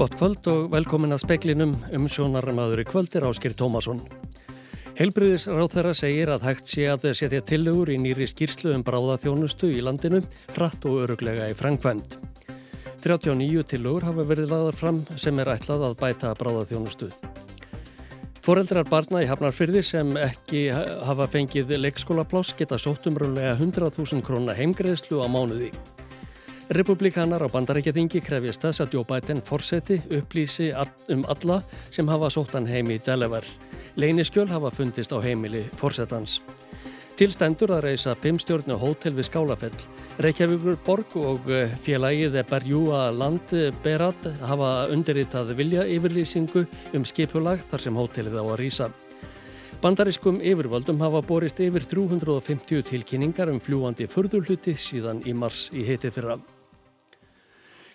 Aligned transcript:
Gott 0.00 0.14
kvöld 0.16 0.46
og 0.48 0.70
velkomin 0.72 1.12
að 1.12 1.18
speklinum 1.26 1.74
um 1.92 2.06
sjónarmaður 2.08 2.80
í 2.80 2.84
kvöldir 2.88 3.26
Áskir 3.28 3.52
Tómasson. 3.52 3.98
Helbriðisráð 4.96 5.74
þeirra 5.74 5.92
segir 5.98 6.32
að 6.32 6.46
hægt 6.48 6.70
sé 6.70 6.86
að 6.88 7.04
setja 7.18 7.42
tillegur 7.44 7.92
í 7.92 7.98
nýri 8.00 8.24
skýrslu 8.30 8.72
um 8.72 8.86
bráðaþjónustu 8.86 9.68
í 9.68 9.84
landinu, 9.84 10.22
hratt 10.56 10.88
og 10.88 11.02
öruglega 11.02 11.50
í 11.52 11.58
frangvæmt. 11.58 12.16
39 13.04 13.66
tillegur 13.74 14.08
hafa 14.08 14.24
verið 14.32 14.48
laðar 14.54 14.80
fram 14.80 15.04
sem 15.20 15.36
er 15.36 15.52
ætlað 15.58 15.90
að 15.90 16.00
bæta 16.00 16.32
bráðaþjónustu. 16.40 17.12
Foreldrar 18.40 18.88
barna 18.88 19.20
í 19.20 19.28
Hafnarfyrði 19.28 19.84
sem 19.84 20.16
ekki 20.16 20.70
hafa 20.72 21.28
fengið 21.28 21.76
leikskólapláss 21.76 22.56
geta 22.56 22.80
sótt 22.80 23.12
umröðlega 23.12 23.52
100.000 23.58 24.24
krónar 24.24 24.56
heimgreðslu 24.64 25.20
á 25.20 25.28
mánuði. 25.28 25.74
Republikanar 26.70 27.42
á 27.42 27.50
bandarækjaþingi 27.50 28.20
krefjast 28.22 28.62
þess 28.62 28.82
að 28.84 28.92
Joe 28.94 29.06
Biden 29.08 29.40
forseti 29.42 29.96
upplýsi 30.14 30.68
um 31.10 31.24
alla 31.26 31.56
sem 31.90 32.06
hafa 32.06 32.28
sóttan 32.30 32.68
heim 32.70 32.92
í 32.94 33.00
Delaware. 33.02 33.48
Leiniskjöl 33.98 34.46
hafa 34.46 34.70
fundist 34.70 35.10
á 35.10 35.18
heimili 35.18 35.64
forsetans. 35.80 36.36
Tilstendur 37.18 37.72
að 37.74 37.88
reysa 37.88 38.14
fimmstjórnu 38.14 38.76
hótel 38.78 39.16
við 39.18 39.26
Skálafell. 39.26 39.80
Reykjavíkur 40.22 40.78
borg 40.86 41.16
og 41.18 41.50
eh, 41.50 41.74
félagið 41.82 42.38
Berjúa 42.52 43.02
Landberat 43.18 44.30
hafa 44.46 44.70
undirritað 44.94 45.50
vilja 45.58 45.88
yfirlýsingu 45.90 46.64
um 46.94 47.04
skipulag 47.04 47.66
þar 47.66 47.86
sem 47.88 47.98
hótelið 47.98 48.38
á 48.38 48.44
að 48.46 48.56
rýsa. 48.62 48.88
Bandarískum 49.82 50.38
yfirvöldum 50.38 51.02
hafa 51.02 51.26
borist 51.26 51.58
yfir 51.58 51.82
350 51.82 52.86
tilkynningar 52.94 53.50
um 53.50 53.58
fljúandi 53.58 54.06
förðurluti 54.06 54.78
síðan 54.78 55.26
í 55.26 55.34
mars 55.34 55.66
í 55.74 55.82
heiti 55.90 56.14
fyrra. 56.14 56.38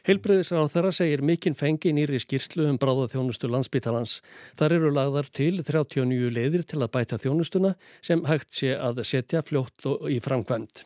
Heilbreyðisráð 0.06 0.68
þeirra 0.70 0.90
segir 0.94 1.22
mikinn 1.26 1.56
fengi 1.58 1.90
nýri 1.98 2.20
skýrslu 2.22 2.68
um 2.70 2.76
bráðaþjónustu 2.78 3.50
landsbytalans. 3.50 4.20
Þar 4.54 4.76
eru 4.76 4.92
lagðar 4.94 5.32
til 5.34 5.64
39 5.66 6.28
leiðir 6.30 6.62
til 6.70 6.78
að 6.84 6.92
bæta 6.94 7.18
þjónustuna 7.24 7.72
sem 8.06 8.22
hægt 8.30 8.54
sé 8.54 8.76
að 8.78 9.02
setja 9.10 9.42
fljótt 9.42 9.88
í 10.14 10.20
framkvæmt. 10.22 10.84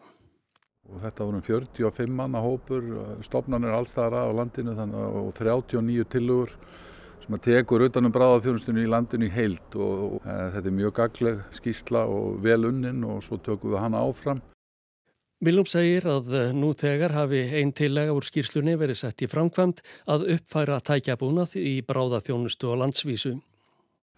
Og 0.88 1.02
þetta 1.04 1.28
vorum 1.28 1.44
45 1.44 2.16
manna 2.16 2.40
hópur, 2.40 2.88
stopnarnir 3.28 3.76
allstæðara 3.76 4.24
á 4.24 4.32
landinu 4.40 4.78
og 4.80 5.34
39 5.36 6.08
tilugur 6.16 6.56
sem 7.26 7.36
að 7.36 7.44
tekur 7.50 7.84
utanum 7.90 8.16
bráðaþjónustunni 8.16 8.88
í 8.88 8.90
landinu 8.90 9.28
í 9.28 9.34
heilt 9.36 9.76
og, 9.76 10.16
og 10.16 10.24
e, 10.24 10.38
þetta 10.56 10.72
er 10.72 10.78
mjög 10.80 10.96
gagleg 11.02 11.44
skýrsla 11.60 12.06
og 12.08 12.40
vel 12.48 12.64
unnin 12.72 13.04
og 13.04 13.20
svo 13.28 13.38
tökum 13.44 13.76
við 13.76 13.84
hana 13.84 14.08
áfram. 14.08 14.40
Viljum 15.40 15.64
segir 15.72 16.04
að 16.12 16.34
eh, 16.36 16.50
nú 16.52 16.74
þegar 16.76 17.14
hafi 17.16 17.46
einn 17.56 17.70
tillega 17.72 18.12
úr 18.12 18.26
skýrslunni 18.28 18.74
verið 18.76 18.98
sett 19.00 19.22
í 19.24 19.28
framkvæmt 19.32 19.78
að 20.12 20.26
uppfæra 20.34 20.82
tækjabúnað 20.84 21.54
í 21.62 21.78
bráða 21.88 22.20
þjónustu 22.26 22.68
og 22.74 22.82
landsvísu. 22.82 23.38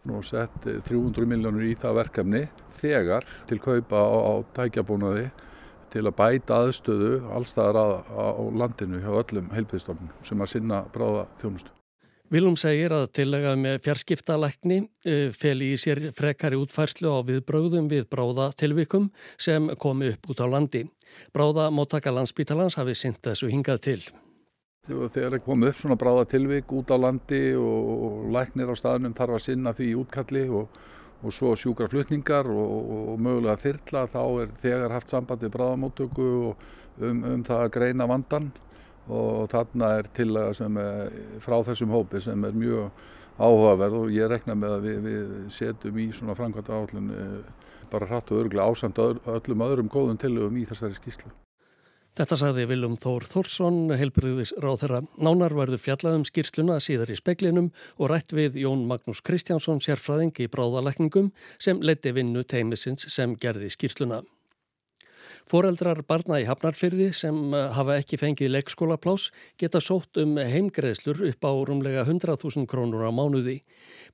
Nú 0.09 0.23
sett 0.25 0.65
300 0.65 1.29
miljónur 1.29 1.67
í 1.69 1.75
það 1.77 1.99
verkefni 1.99 2.41
þegar 2.79 3.27
til 3.51 3.59
kaupa 3.61 4.01
á, 4.01 4.17
á 4.17 4.33
tækjabúnaði 4.57 5.27
til 5.93 6.07
að 6.07 6.17
bæta 6.23 6.57
aðstöðu 6.63 7.11
allstaðar 7.37 8.01
á, 8.09 8.41
landinu 8.57 9.03
hjá 9.03 9.13
öllum 9.21 9.53
heilbíðstofnum 9.53 10.09
sem 10.25 10.41
að 10.41 10.51
sinna 10.55 10.81
bráða 10.89 11.27
þjónustu. 11.43 11.80
Vilum 12.31 12.53
segir 12.55 12.93
að 12.95 13.09
tillega 13.17 13.57
með 13.59 13.81
fjarskiptalækni 13.83 14.77
eh, 15.03 15.33
feli 15.35 15.73
í 15.73 15.79
sér 15.81 15.99
frekari 16.15 16.55
útfærslu 16.55 17.11
á 17.11 17.19
viðbröðum 17.27 17.89
við 17.91 18.05
bráða 18.07 18.53
tilvikum 18.55 19.09
sem 19.35 19.67
komi 19.75 20.13
upp 20.13 20.29
út 20.31 20.39
á 20.39 20.47
landi. 20.47 20.85
Bráða 21.35 21.67
móttaka 21.75 22.13
landsbítalans 22.15 22.79
hafi 22.79 22.95
synt 22.95 23.19
þessu 23.27 23.51
hingað 23.51 23.83
til. 23.83 23.99
Þegar 24.87 25.35
er 25.35 25.43
komið 25.43 25.73
upp 25.73 25.83
svona 25.83 25.99
bráða 25.99 26.23
tilvik 26.31 26.71
út 26.71 26.95
á 26.95 26.97
landi 27.03 27.41
og 27.59 28.31
læknir 28.31 28.71
á 28.71 28.79
staðnum 28.79 29.17
þarf 29.19 29.35
að 29.35 29.45
sinna 29.49 29.75
því 29.75 29.91
útkalli 30.05 30.47
og, 30.55 30.81
og 31.19 31.35
svo 31.35 31.51
sjúkra 31.59 31.91
flutningar 31.91 32.47
og, 32.47 32.75
og 33.11 33.19
mögulega 33.19 33.59
þyrla 33.59 34.07
þá 34.15 34.23
er 34.23 34.55
þegar 34.63 34.95
haft 34.95 35.11
sambandi 35.11 35.51
bráðamóttöku 35.51 36.31
um, 36.55 37.23
um 37.35 37.43
það 37.43 37.67
að 37.67 37.73
greina 37.75 38.07
vandan 38.07 38.53
og 39.09 39.49
þarna 39.51 39.95
er 39.99 40.11
tillaga 40.15 40.53
sem 40.57 40.77
er 40.77 41.15
frá 41.41 41.57
þessum 41.67 41.93
hópi 41.95 42.21
sem 42.21 42.45
er 42.45 42.57
mjög 42.57 42.91
áhugaverð 43.41 43.99
og 44.03 44.13
ég 44.13 44.29
rekna 44.29 44.55
með 44.55 44.77
að 44.77 44.87
við, 44.87 44.97
við 45.07 45.29
setjum 45.55 46.01
í 46.01 46.09
svona 46.13 46.37
framkvæmta 46.37 46.77
áallun 46.77 47.13
bara 47.91 48.07
hratt 48.07 48.31
og 48.31 48.45
örglega 48.45 48.67
ásamt 48.69 48.99
öllum 49.01 49.63
öðrum 49.65 49.89
góðum 49.91 50.19
tillögum 50.21 50.59
í 50.61 50.67
þessari 50.69 50.97
skýslu. 50.99 51.31
Þetta 52.11 52.35
sagði 52.35 52.65
Viljum 52.67 52.97
Þór 52.99 53.23
Þórsson, 53.23 53.77
helbriðis 53.95 54.51
ráð 54.59 54.81
þeirra. 54.81 54.99
Nánar 55.23 55.53
verður 55.55 55.79
fjallaðum 55.79 56.25
skýrsluna 56.27 56.81
síðar 56.83 57.13
í 57.13 57.15
speklinum 57.15 57.69
og 57.95 58.11
rætt 58.11 58.35
við 58.35 58.57
Jón 58.65 58.83
Magnús 58.89 59.23
Kristjánsson, 59.23 59.79
sérfræðing 59.79 60.35
í 60.43 60.49
bráðalekningum 60.51 61.31
sem 61.55 61.79
leti 61.79 62.11
vinnu 62.11 62.43
teimisins 62.43 63.07
sem 63.15 63.37
gerði 63.39 63.71
skýrsluna. 63.71 64.19
Foreldrar 65.49 66.03
barna 66.07 66.37
í 66.41 66.45
Hafnarfyrði 66.45 67.09
sem 67.15 67.37
eh, 67.55 67.67
hafa 67.75 67.97
ekki 68.01 68.19
fengið 68.21 68.53
leikskólaplás 68.53 69.29
geta 69.59 69.81
sótt 69.81 70.19
um 70.21 70.37
heimgreðslur 70.37 71.23
upp 71.31 71.47
á 71.47 71.51
rúmlega 71.67 72.05
100.000 72.05 72.67
krónur 72.69 73.07
á 73.07 73.11
mánuði. 73.11 73.61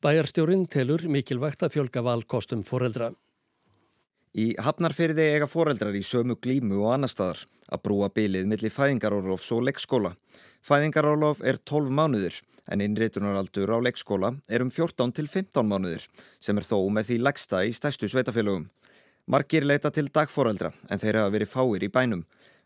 Bæjarstjórin 0.03 0.67
telur 0.71 1.07
mikilvægt 1.11 1.65
að 1.67 1.77
fjölga 1.77 2.05
valkostum 2.05 2.63
foreldra. 2.67 3.11
Í 4.37 4.51
Hafnarfyrði 4.61 5.31
eiga 5.33 5.47
foreldrar 5.49 5.95
í 5.97 6.03
sömu 6.05 6.35
glímu 6.37 6.83
og 6.83 6.93
annar 6.93 7.09
staðar 7.09 7.39
að 7.73 7.81
brúa 7.87 8.09
bylið 8.13 8.45
millir 8.49 8.73
fæðingarólofs 8.73 9.49
og 9.55 9.63
leikskóla. 9.65 10.13
Fæðingarólof 10.67 11.41
er 11.41 11.57
12 11.57 11.89
mánuður 11.89 12.37
en 12.67 12.83
innritunaraldur 12.83 13.71
á 13.71 13.77
leikskóla 13.81 14.33
er 14.49 14.61
um 14.65 14.69
14 14.73 15.13
til 15.15 15.27
15 15.31 15.65
mánuður 15.65 16.05
sem 16.43 16.57
er 16.59 16.67
þó 16.67 16.77
með 16.93 17.09
því 17.09 17.17
legsta 17.23 17.63
í 17.65 17.73
stæstu 17.73 18.09
sveitafélögum. 18.11 18.67
Margir 19.27 19.65
leita 19.67 19.89
til 19.91 20.07
dagforeldra 20.07 20.69
en 20.87 21.01
þeir 21.01 21.17
hafa 21.19 21.31
verið 21.33 21.49
fáir 21.51 21.83
í 21.83 21.87
bænum. 21.91 22.21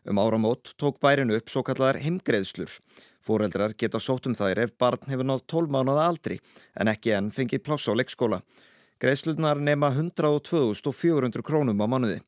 Um 0.06 0.18
áramót 0.22 0.70
tók 0.78 1.00
bærinu 1.02 1.34
upp 1.34 1.50
svo 1.50 1.64
kallar 1.66 1.98
heimgreðslur. 1.98 2.70
Foreldrar 3.18 3.74
geta 3.74 3.98
sótt 3.98 4.28
um 4.30 4.36
þær 4.38 4.60
ef 4.62 4.76
barn 4.78 5.10
hefur 5.10 5.26
nátt 5.26 5.48
12 5.50 5.74
mánuða 5.74 6.06
aldri 6.06 6.38
en 6.78 6.90
ekki 6.92 7.16
enn 7.18 7.32
fengið 7.34 7.64
pláss 7.66 7.90
á 7.90 7.98
leikskóla. 7.98 8.38
Greðslunar 9.02 9.58
nema 9.58 9.90
102.400 9.90 11.42
krónum 11.42 11.82
á 11.82 11.86
mánuði. 11.90 12.22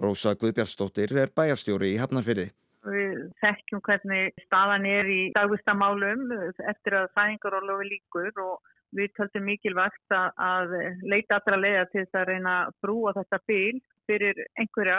Rósa 0.00 0.32
Guðbjörnsdóttir 0.32 1.12
er 1.20 1.36
bæjarstjóri 1.36 1.92
í 1.92 2.00
Hafnarfyrði. 2.00 2.48
Við 2.88 3.20
þekkjum 3.44 3.84
hvernig 3.84 4.32
staðan 4.46 4.88
er 4.88 5.12
í 5.12 5.20
dagvistamálum 5.36 6.30
eftir 6.72 7.02
að 7.02 7.12
fæðingarólofi 7.20 7.92
líkur 7.92 8.32
og 8.48 8.73
við 8.94 9.12
töldum 9.18 9.46
mikilvægt 9.48 10.14
að 10.14 10.74
leita 11.02 11.38
allra 11.40 11.60
leiða 11.60 11.86
til 11.90 12.04
þess 12.04 12.20
að 12.20 12.28
reyna 12.30 12.56
að 12.64 12.74
brúa 12.84 13.14
þetta 13.18 13.40
bíl 13.48 13.80
fyrir 14.08 14.44
einhverja. 14.58 14.98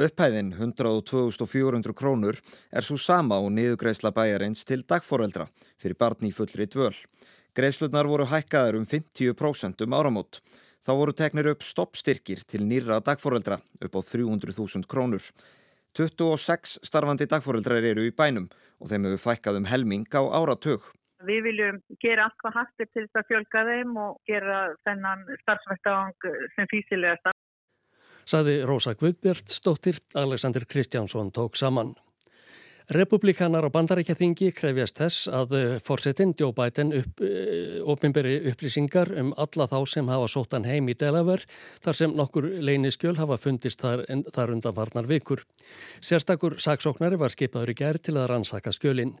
Upphæðin 0.00 0.52
102.400 0.54 1.92
krónur 1.98 2.38
er 2.70 2.86
svo 2.86 2.96
sama 2.96 3.40
og 3.42 3.50
niðugreisla 3.56 4.12
bæjarins 4.14 4.62
til 4.64 4.84
dagforeldra 4.86 5.48
fyrir 5.82 5.98
barni 5.98 6.30
í 6.30 6.34
fullri 6.34 6.68
dvöl. 6.70 6.94
Greislutnar 7.58 8.06
voru 8.06 8.28
hækkaðar 8.30 8.78
um 8.78 8.86
50% 8.86 9.82
um 9.82 9.96
áramót. 9.98 10.38
Þá 10.86 10.92
voru 10.96 11.12
teknir 11.12 11.50
upp 11.50 11.66
stoppstyrkir 11.66 12.44
til 12.48 12.62
nýra 12.64 13.00
dagforeldra 13.04 13.58
upp 13.58 13.98
á 13.98 14.00
300.000 14.00 14.86
krónur. 14.86 15.24
26 15.98 16.78
starfandi 16.86 17.26
dagforeldrar 17.26 17.82
eru 17.82 18.06
í 18.06 18.14
bænum 18.14 18.46
og 18.78 18.88
þeim 18.88 19.10
hefur 19.10 19.24
fækkað 19.26 19.58
um 19.58 19.68
helming 19.68 20.06
á 20.14 20.22
áratug. 20.22 20.86
Við 21.28 21.42
viljum 21.44 21.80
gera 22.00 22.26
allt 22.28 22.38
hvað 22.40 22.58
hættir 22.60 22.88
til 22.94 23.04
þess 23.04 23.20
að 23.20 23.30
fjölga 23.30 23.64
þeim 23.68 23.96
og 24.00 24.18
gera 24.30 24.58
þennan 24.88 25.24
starfsvættavang 25.42 26.28
sem 26.56 26.70
físilegast. 26.70 27.32
Saði 28.30 28.60
Rósa 28.68 28.94
Guðbjörn 28.94 29.50
stóttir, 29.50 29.98
Alexander 30.14 30.64
Kristjánsson 30.68 31.32
tók 31.34 31.58
saman. 31.58 31.96
Republikanar 32.90 33.62
á 33.62 33.70
bandarækjaþingi 33.70 34.48
krefjast 34.50 34.96
þess 34.98 35.28
að 35.30 35.52
eh, 35.54 35.74
fórsetin 35.78 36.32
Joe 36.34 36.50
Biden 36.50 36.90
upp, 36.98 37.20
eh, 37.22 38.48
upplýsingar 38.50 39.12
um 39.20 39.30
alla 39.38 39.68
þá 39.70 39.78
sem 39.86 40.10
hafa 40.10 40.26
sóttan 40.26 40.66
heim 40.66 40.90
í 40.90 40.96
Delaware 40.98 41.46
þar 41.84 41.98
sem 42.00 42.16
nokkur 42.18 42.48
leyniskjöl 42.58 43.14
hafa 43.20 43.38
fundist 43.38 43.84
þar, 43.84 44.02
þar 44.34 44.54
undan 44.56 44.74
varnar 44.74 45.06
vikur. 45.06 45.44
Sérstakur 46.02 46.58
saksóknari 46.58 47.20
var 47.20 47.30
skipaður 47.30 47.70
í 47.70 47.78
gerð 47.78 48.08
til 48.08 48.16
að 48.18 48.32
rannsaka 48.32 48.74
skjölinn. 48.74 49.14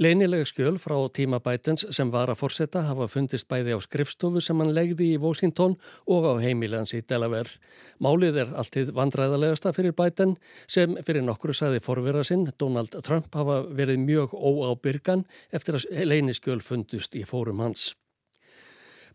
Leinileg 0.00 0.46
skjöl 0.48 0.78
frá 0.80 0.96
tíma 1.12 1.42
Bidens 1.44 1.82
sem 1.92 2.08
var 2.08 2.30
að 2.32 2.38
forsetta 2.40 2.86
hafa 2.86 3.04
fundist 3.12 3.44
bæði 3.52 3.74
á 3.76 3.78
skrifstofu 3.84 4.40
sem 4.40 4.56
hann 4.62 4.72
legði 4.72 5.10
í 5.12 5.18
Washington 5.20 5.74
og 6.08 6.24
á 6.24 6.40
heimilans 6.40 6.94
í 6.96 7.02
Delaware. 7.04 7.52
Málið 8.00 8.40
er 8.46 8.56
alltið 8.56 8.94
vandræðalegasta 8.96 9.74
fyrir 9.76 9.92
Biden 9.92 10.38
sem 10.64 10.96
fyrir 11.04 11.26
nokkru 11.28 11.52
saði 11.52 11.84
forvera 11.84 12.24
sinn 12.24 12.48
Donald 12.56 12.96
Trump 13.04 13.28
hafa 13.36 13.60
verið 13.68 14.00
mjög 14.06 14.32
óábyrgan 14.40 15.28
eftir 15.52 15.76
að 15.76 15.90
leiniskjöl 16.08 16.62
fundust 16.64 17.20
í 17.20 17.28
fórum 17.28 17.60
hans. 17.60 17.92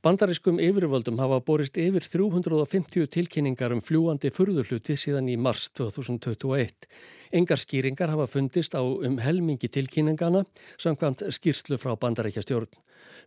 Bandarískum 0.05 0.59
yfirvöldum 0.61 1.17
hafa 1.17 1.39
borist 1.41 1.79
yfir 1.81 2.03
350 2.05 3.07
tilkynningar 3.09 3.73
um 3.73 3.79
fljúandi 3.81 4.29
furðurluti 4.29 4.93
síðan 5.01 5.31
í 5.33 5.37
mars 5.41 5.71
2021. 5.73 6.85
Engar 7.33 7.57
skýringar 7.57 8.13
hafa 8.13 8.27
fundist 8.29 8.77
á 8.77 8.85
um 8.85 9.17
helmingi 9.17 9.65
tilkynningana 9.65 10.43
samkvæmt 10.77 11.25
skýrslu 11.33 11.81
frá 11.81 11.95
bandaríkjastjórn. 11.97 12.69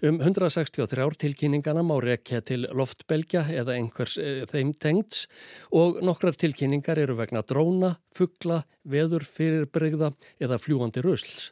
Um 0.07 0.23
163 0.23 1.19
tilkynningana 1.19 1.83
má 1.83 1.97
rekja 1.99 2.45
til 2.47 2.71
loftbelgja 2.71 3.49
eða 3.59 3.75
einhvers 3.75 4.15
e, 4.23 4.47
þeim 4.47 4.71
tengts 4.79 5.27
og 5.75 5.99
nokkrar 6.07 6.39
tilkynningar 6.39 7.03
eru 7.03 7.19
vegna 7.19 7.43
dróna, 7.43 7.97
fuggla, 8.15 8.63
veður, 8.87 9.27
fyrirbreyða 9.27 10.15
eða 10.39 10.63
fljúandi 10.63 11.03
rusls. 11.03 11.49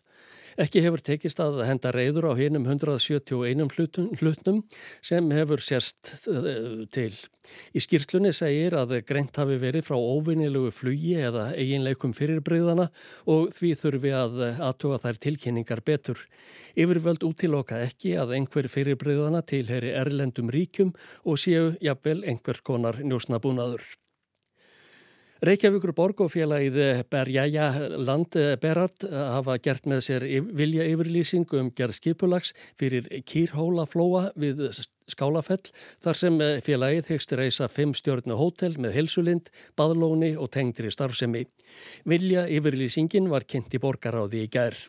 Ekki 0.56 0.81
hefur 0.81 1.03
tekist 1.05 1.41
að 1.44 1.58
henda 1.69 1.91
reyður 1.93 2.31
á 2.31 2.38
hinum 2.38 2.64
171 2.64 3.67
hlutnum 4.17 4.62
sem 5.05 5.26
hefur 5.37 5.61
sérst 5.61 6.14
eh, 6.32 6.87
til. 6.88 7.11
Í 7.76 7.82
skýrslunni 7.85 8.32
segir 8.35 8.75
að 8.79 8.97
greint 9.06 9.37
hafi 9.37 9.58
verið 9.61 9.85
frá 9.87 9.99
óvinnilugu 10.00 10.73
flugi 10.75 11.12
eða 11.29 11.50
eiginleikum 11.61 12.14
fyrirbreyðana 12.17 12.88
og 13.32 13.53
því 13.56 13.75
þurfi 13.82 14.14
að 14.17 14.41
aðtuga 14.55 15.03
þær 15.05 15.20
tilkynningar 15.26 15.85
betur. 15.87 16.25
Yfirvöld 16.73 17.29
útiloka 17.29 17.82
ekki 17.85 18.17
að 18.17 18.35
einhver 18.41 18.70
fyrirbreyðana 18.73 19.44
tilheri 19.44 19.93
erlendum 19.93 20.50
ríkjum 20.52 20.97
og 21.29 21.38
séu 21.44 21.76
jafnvel 21.85 22.23
einhver 22.25 22.64
konar 22.64 23.05
njósnabúnaður. 23.05 23.85
Reykjavíkur 25.44 25.93
borgofélagið 25.93 27.03
Berjæja 27.12 27.67
Landberard 28.00 29.05
hafa 29.05 29.59
gert 29.61 29.85
með 29.85 30.00
sér 30.06 30.25
vilja 30.56 30.87
yfirlýsing 30.88 31.53
um 31.59 31.69
gerð 31.77 31.99
skipulags 31.99 32.55
fyrir 32.81 33.11
Kýrhólaflóa 33.29 34.31
við 34.41 34.65
Skálafell 35.12 35.61
þar 36.03 36.21
sem 36.23 36.41
félagið 36.65 37.12
hyggst 37.12 37.37
reysa 37.37 37.69
fimm 37.69 37.93
stjórnu 37.94 38.41
hótel 38.41 38.79
með 38.81 38.97
helsulind, 38.97 39.53
baðlóni 39.77 40.33
og 40.41 40.50
tengdri 40.56 40.88
starfsemi. 40.91 41.44
Vilja 42.09 42.49
yfirlýsingin 42.49 43.29
var 43.29 43.44
kynnt 43.44 43.77
í 43.77 43.83
borgaráði 43.83 44.47
í 44.47 44.50
gerð. 44.50 44.88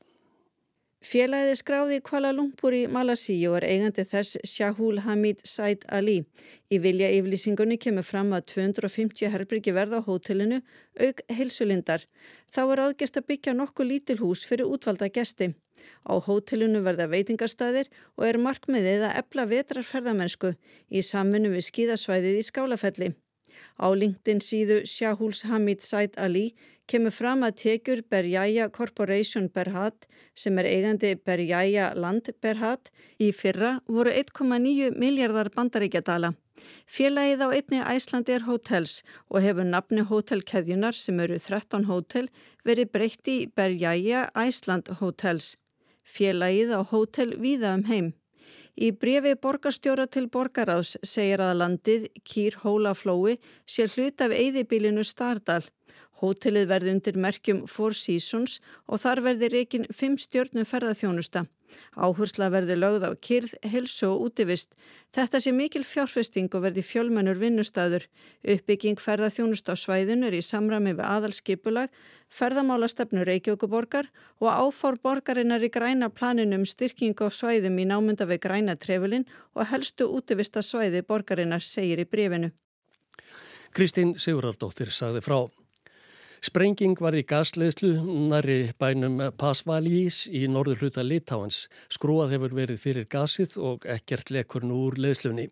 Félagið 1.07 1.54
skráði 1.56 1.98
Kuala 2.04 2.33
Lumpur 2.36 2.75
í 2.75 2.81
Malasíu 2.92 3.54
og 3.54 3.62
er 3.62 3.65
eigandi 3.69 4.04
þess 4.04 4.42
Shahul 4.44 4.98
Hamid 5.06 5.39
Said 5.48 5.86
Ali. 5.94 6.18
Í 6.68 6.81
vilja 6.83 7.07
yflýsingunni 7.15 7.77
kemur 7.80 8.04
fram 8.04 8.33
að 8.36 8.50
250 8.51 9.31
herbyrgi 9.31 9.71
verða 9.77 10.01
á 10.04 10.07
hótelinu 10.07 10.57
auk 11.06 11.21
heilsulindar. 11.38 12.04
Þá 12.51 12.62
er 12.65 12.81
aðgert 12.88 13.19
að 13.21 13.27
byggja 13.31 13.54
nokkuð 13.56 13.89
lítil 13.92 14.18
hús 14.19 14.44
fyrir 14.50 14.68
útvalda 14.68 15.07
gesti. 15.07 15.54
Á 16.04 16.19
hótelinu 16.27 16.81
verða 16.83 17.07
veitingarstaðir 17.13 17.88
og 18.18 18.27
er 18.27 18.42
markmiðið 18.44 19.07
að 19.07 19.21
ebla 19.21 19.48
vetrarferðamennsku 19.53 20.57
í 20.92 21.06
samfunnu 21.13 21.53
við 21.56 21.69
skíðasvæðið 21.69 22.42
í 22.42 22.44
Skálafelli. 22.50 23.13
Á 23.77 23.88
LinkedIn 23.94 24.42
síðu 24.44 24.81
Shahuls 24.86 25.44
Hamid 25.50 25.81
Said 25.86 26.18
Ali 26.18 26.54
kemur 26.88 27.12
fram 27.12 27.44
að 27.44 27.57
tekjur 27.63 28.01
Berjæja 28.12 28.69
Corporation 28.71 29.50
Berhad 29.54 30.07
sem 30.36 30.57
er 30.62 30.69
eigandi 30.69 31.13
Berjæja 31.15 31.92
Land 31.95 32.31
Berhad 32.42 32.92
í 33.19 33.31
fyrra 33.36 33.77
voru 33.88 34.13
1,9 34.13 34.95
miljardar 34.95 35.51
bandaríkjadala. 35.56 36.33
Félagið 36.88 37.44
á 37.44 37.48
einni 37.54 37.81
Æslandir 37.94 38.45
Hotels 38.48 39.01
og 39.30 39.44
hefur 39.45 39.68
nafni 39.68 40.06
hótelkeðjunar 40.10 40.95
sem 40.98 41.19
eru 41.24 41.38
13 41.39 41.86
hótel 41.89 42.30
verið 42.65 42.92
breytt 42.95 43.30
í 43.30 43.38
Berjæja 43.56 44.27
Æsland 44.33 44.89
Hotels. 45.01 45.56
Félagið 46.07 46.74
á 46.74 46.81
hótel 46.92 47.36
víða 47.44 47.75
um 47.77 47.86
heim. 47.92 48.13
Í 48.77 48.91
brefi 48.94 49.33
borgarstjóra 49.41 50.06
til 50.06 50.27
borgaráðs 50.29 51.00
segir 51.01 51.41
að 51.41 51.56
landið 51.63 52.03
Kýr 52.21 52.59
Hólaflói 52.62 53.39
sé 53.65 53.88
hlut 53.89 54.21
af 54.21 54.35
eigðibilinu 54.38 55.01
Stardal. 55.01 55.63
Hótelið 56.21 56.69
verði 56.69 56.94
undir 56.94 57.18
merkjum 57.18 57.63
Four 57.65 57.97
Seasons 57.97 58.59
og 58.85 59.01
þar 59.01 59.24
verði 59.25 59.50
reygin 59.53 59.89
fimm 59.89 60.18
stjórnum 60.21 60.65
ferðarþjónusta. 60.69 61.47
Áhursla 61.96 62.50
verði 62.54 62.78
lögð 62.78 63.08
á 63.08 63.12
kyrð, 63.18 63.56
helsu 63.66 64.10
og 64.12 64.28
útivist. 64.28 64.75
Þetta 65.16 65.42
sé 65.42 65.54
mikil 65.56 65.84
fjárfesting 65.88 66.50
og 66.54 66.64
verði 66.66 66.84
fjölmennur 66.86 67.40
vinnustæður. 67.42 68.08
Uppbygging 68.44 69.02
ferðarþjónusta 69.02 69.74
á 69.74 69.78
svæðinu 69.78 70.30
er 70.30 70.38
í 70.38 70.44
samrami 70.46 70.94
við 70.98 71.06
aðalskipulag, 71.08 71.92
ferðamálastefnu 72.30 73.25
Reykjavíkuborgar 73.28 74.12
og 74.44 74.50
áfór 74.52 75.00
borgarinnar 75.04 75.64
í 75.64 75.72
græna 75.74 76.10
planinum 76.10 76.66
styrking 76.66 77.18
á 77.19 77.28
svæðum 77.31 77.80
í 77.80 77.88
námynda 77.88 78.28
við 78.28 78.44
græna 78.48 78.75
trefulinn 78.75 79.28
og 79.56 79.70
helstu 79.72 80.10
útivista 80.12 80.62
svæði 80.62 81.04
borgarinnar 81.08 81.63
segir 81.63 82.04
í 82.04 82.10
brefinu. 82.10 82.52
Kristín 83.75 84.16
Sigurðardóttir 84.18 84.90
sagði 84.94 85.22
frá. 85.22 85.46
Sprenging 86.45 86.98
var 87.01 87.16
í 87.18 87.24
gasleðslu 87.25 87.95
næri 88.30 88.72
bænum 88.80 89.19
Pasvalís 89.39 90.25
í 90.30 90.45
norður 90.51 90.86
hluta 90.86 91.06
Litáans. 91.06 91.66
Skrúað 91.89 92.36
hefur 92.36 92.57
verið 92.60 92.81
fyrir 92.84 93.07
gasið 93.10 93.57
og 93.57 93.88
ekkert 93.89 94.30
lekur 94.34 94.68
nú 94.68 94.84
úr 94.88 95.00
leðslunni. 95.01 95.50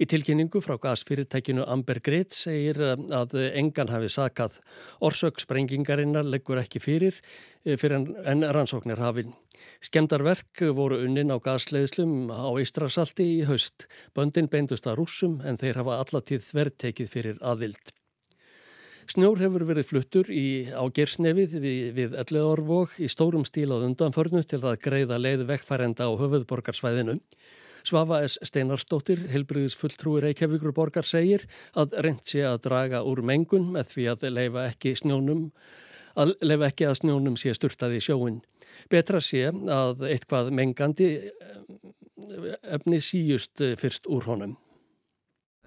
Í 0.00 0.06
tilkynningu 0.08 0.62
frá 0.64 0.78
gasfyrirtækinu 0.80 1.66
Amber 1.68 2.00
Grid 2.02 2.32
segir 2.34 2.78
að 2.80 3.36
engan 3.52 3.92
hafi 3.92 4.08
sakað. 4.10 4.56
Orsök 5.04 5.42
sprengingarinnar 5.42 6.26
leggur 6.26 6.58
ekki 6.62 6.80
fyrir, 6.80 7.18
eh, 7.64 7.76
fyrir 7.76 8.08
en 8.24 8.42
rannsóknir 8.42 8.98
hafinn. 8.98 9.34
Skemdarverk 9.80 10.64
voru 10.74 11.02
unnin 11.04 11.30
á 11.30 11.38
gasleðslum 11.38 12.30
á 12.30 12.50
Ístrasalti 12.58 13.42
í 13.42 13.44
haust. 13.44 13.86
Böndin 14.14 14.48
beindust 14.48 14.86
að 14.86 14.98
rúsum 15.02 15.44
en 15.44 15.56
þeir 15.56 15.76
hafa 15.76 16.02
allatíð 16.02 16.42
þvertekið 16.50 17.08
fyrir 17.08 17.38
aðvild. 17.40 18.01
Snjór 19.10 19.40
hefur 19.42 19.64
verið 19.66 19.88
fluttur 19.88 20.28
í, 20.30 20.70
á 20.70 20.82
gersnefið 20.94 21.56
við, 21.58 21.80
við 21.96 22.14
Elleðorvog 22.22 22.94
í 23.02 23.08
stórum 23.10 23.42
stíl 23.48 23.72
á 23.74 23.82
undanförnu 23.82 24.44
til 24.46 24.60
að 24.62 24.78
greiða 24.84 25.18
leið 25.18 25.42
vekkfærenda 25.48 26.06
á 26.06 26.10
höfuðborgarsvæðinu. 26.20 27.18
Svafa 27.82 28.20
S. 28.22 28.38
Steinarstóttir, 28.46 29.24
helbriðis 29.32 29.74
fulltrúi 29.74 30.22
Reykjavíkur 30.22 30.74
borgar, 30.76 31.08
segir 31.08 31.48
að 31.74 31.96
reynd 32.06 32.22
sé 32.28 32.44
að 32.46 32.60
draga 32.68 33.02
úr 33.02 33.24
mengun 33.26 33.72
með 33.74 33.90
því 33.96 34.06
að 34.12 34.28
leifa 34.36 34.68
ekki 34.70 34.94
snjónum 35.02 35.48
að 36.22 36.34
leifa 36.44 36.68
ekki 36.68 36.86
að 36.88 36.98
snjónum 37.00 37.38
sé 37.40 37.54
sturtaði 37.56 37.98
í 37.98 38.04
sjóin. 38.04 38.42
Betra 38.92 39.20
sé 39.24 39.48
að 39.50 40.06
eitthvað 40.12 40.52
mengandi 40.54 41.08
eh, 41.18 41.62
efni 42.76 43.00
síjust 43.02 43.64
fyrst 43.80 44.06
úr 44.06 44.30
honum. 44.30 44.54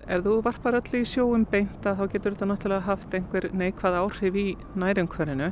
Ef 0.06 0.22
þú 0.22 0.36
varpar 0.46 0.76
öllu 0.78 1.00
í 1.02 1.06
sjóum 1.10 1.48
beint 1.50 1.86
að 1.90 1.98
þá 1.98 2.12
getur 2.12 2.34
þetta 2.36 2.48
náttúrulega 2.52 2.86
haft 2.86 3.16
einhver 3.18 3.48
neikvað 3.58 3.96
áhrif 4.04 4.36
í 4.38 4.44
nærumhverfinu. 4.78 5.48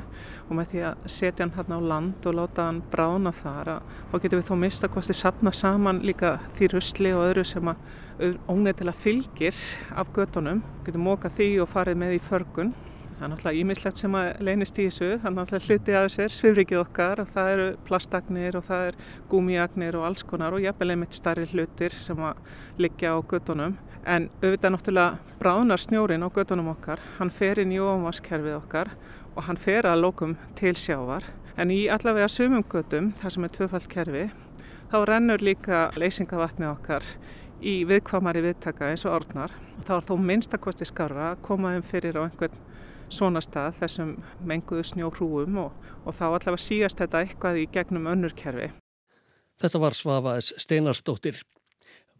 Og 0.46 0.52
með 0.54 0.68
því 0.70 0.82
að 0.86 1.08
setja 1.10 1.42
hann 1.42 1.54
hérna 1.56 1.78
á 1.82 1.88
land 1.90 2.28
og 2.30 2.36
láta 2.38 2.68
hann 2.68 2.78
brána 2.92 3.32
þar 3.34 3.72
þá 4.12 4.14
getur 4.22 4.38
við 4.38 4.46
þó 4.52 4.54
mista 4.62 4.90
hvort 4.94 5.10
þið 5.10 5.18
sapna 5.18 5.52
saman 5.58 6.04
líka 6.06 6.36
því 6.54 6.68
rusli 6.70 7.10
og 7.16 7.24
öðru 7.32 7.44
sem 7.50 7.74
óneitt 8.46 8.82
fylgir 8.94 9.58
af 9.90 10.12
göttunum, 10.14 10.62
getur 10.86 11.02
móka 11.02 11.28
því 11.34 11.48
og 11.64 11.72
farið 11.72 11.98
með 12.04 12.14
í 12.14 12.20
förgun. 12.22 12.70
Það 13.14 13.24
er 13.24 13.30
náttúrulega 13.30 13.60
ímislegt 13.62 14.00
sem 14.02 14.14
að 14.18 14.28
leynist 14.42 14.78
í 14.78 14.86
þessu, 14.88 15.08
það 15.22 15.26
er 15.28 15.34
náttúrulega 15.34 15.66
hluti 15.66 15.94
að 15.94 16.06
þessir 16.06 16.32
svifrikið 16.34 16.80
okkar 16.80 17.20
og 17.22 17.28
það 17.30 17.50
eru 17.52 17.66
plastagnir 17.86 18.58
og 18.58 18.64
það 18.66 18.86
er 18.88 18.98
gúmiagnir 19.30 19.98
og 19.98 20.06
alls 20.08 20.24
konar 20.26 20.54
og 20.56 20.62
jafnvel 20.64 20.94
einmitt 20.94 21.14
starri 21.14 21.46
hlutir 21.52 21.94
sem 21.94 22.22
að 22.26 22.40
liggja 22.82 23.14
á 23.14 23.18
göttunum. 23.22 23.76
En 24.04 24.28
auðvitað 24.42 24.74
náttúrulega 24.74 25.36
bráðnar 25.40 25.80
snjórin 25.80 26.24
á 26.24 26.28
göttunum 26.28 26.68
okkar, 26.74 27.00
hann 27.18 27.30
fer 27.32 27.60
inn 27.62 27.72
í 27.72 27.80
ofanvarskerfið 27.80 28.58
okkar 28.58 28.90
og 29.34 29.46
hann 29.46 29.60
fer 29.60 29.88
að 29.88 30.02
lókum 30.04 30.34
til 30.58 30.74
sjávar. 30.76 31.24
En 31.56 31.70
í 31.72 31.86
allavega 31.88 32.28
sumum 32.28 32.64
göttum, 32.68 33.12
þar 33.16 33.32
sem 33.32 33.46
er 33.46 33.54
tvöfald 33.54 33.88
kerfi, 33.88 34.26
þá 34.92 34.98
rennur 35.08 35.42
líka 35.42 35.86
leysingavatnið 35.96 36.72
okkar 36.74 37.08
í 37.64 37.74
viðkvamari 37.88 38.42
viðtaka 38.44 38.90
eins 38.90 39.06
og 39.08 39.16
orðnar. 39.20 39.54
Þá 39.86 39.92
er 39.96 40.06
þó 40.10 40.14
minnstakosti 40.20 40.88
skarra 40.90 41.30
að 41.32 41.42
koma 41.48 41.72
um 41.78 41.86
fyrir 41.86 42.18
á 42.20 42.26
einhvern 42.26 42.60
svona 43.12 43.40
stað 43.44 43.78
þessum 43.80 44.14
menguðu 44.44 44.84
snjóhrúum 44.90 45.58
og, 45.64 45.72
og 46.04 46.16
þá 46.16 46.24
allavega 46.28 46.60
síast 46.60 47.00
þetta 47.00 47.24
eitthvað 47.24 47.62
í 47.62 47.66
gegnum 47.72 48.08
önnurkerfi. 48.10 48.70
Þetta 49.62 49.80
var 49.80 49.96
Svafaðs 49.96 50.52
Steinarstóttir. 50.60 51.38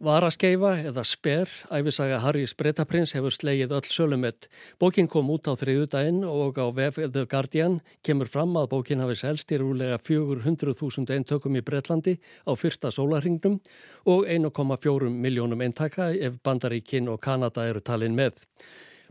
Varaskeifa 0.05 0.75
eða 0.85 1.01
Sper, 1.01 1.49
æfisaga 1.73 2.19
Harrys 2.21 2.51
Bretaprins 2.53 3.15
hefur 3.15 3.33
slegið 3.33 3.71
öll 3.73 3.87
sölumett. 3.89 4.45
Bókin 4.77 5.07
kom 5.09 5.31
út 5.33 5.49
á 5.49 5.57
þriðu 5.57 5.87
daginn 5.89 6.19
og 6.29 6.59
á 6.61 6.69
VF 6.69 6.99
The 7.09 7.23
Guardian 7.25 7.79
kemur 8.05 8.29
fram 8.29 8.53
að 8.59 8.69
bókin 8.75 9.01
hafi 9.01 9.17
selst 9.17 9.49
í 9.49 9.57
rúlega 9.57 9.97
400.000 9.97 11.09
eintökum 11.15 11.57
í 11.57 11.65
Bretlandi 11.65 12.19
á 12.21 12.53
fyrsta 12.53 12.93
sólarhingnum 12.93 13.57
og 14.05 14.29
1,4 14.29 15.09
miljónum 15.09 15.65
eintaka 15.65 16.11
ef 16.13 16.37
Bandaríkin 16.45 17.09
og 17.09 17.23
Kanada 17.25 17.65
eru 17.65 17.81
talin 17.81 18.13
með. 18.13 18.37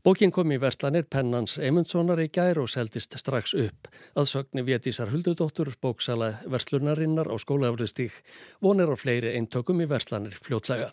Bókin 0.04 0.28
kom 0.28 0.50
í 0.52 0.58
verslanir 0.61 1.06
Pennans 1.08 1.54
Eymundssonar 1.56 2.20
í 2.20 2.26
gær 2.28 2.58
og 2.61 2.66
seldist 2.68 3.14
strax 3.16 3.54
upp. 3.56 3.87
Aðsögni 4.20 4.61
Vétísar 4.66 5.08
Huldudóttur, 5.08 5.70
bóksala 5.80 6.42
verslunarinnar 6.44 7.30
á 7.32 7.37
skólaöflustík, 7.40 8.12
vonir 8.61 8.92
á 8.92 8.96
fleiri 9.00 9.32
eintökum 9.32 9.80
í 9.80 9.87
verslanir 9.88 10.37
fljótlega. 10.37 10.90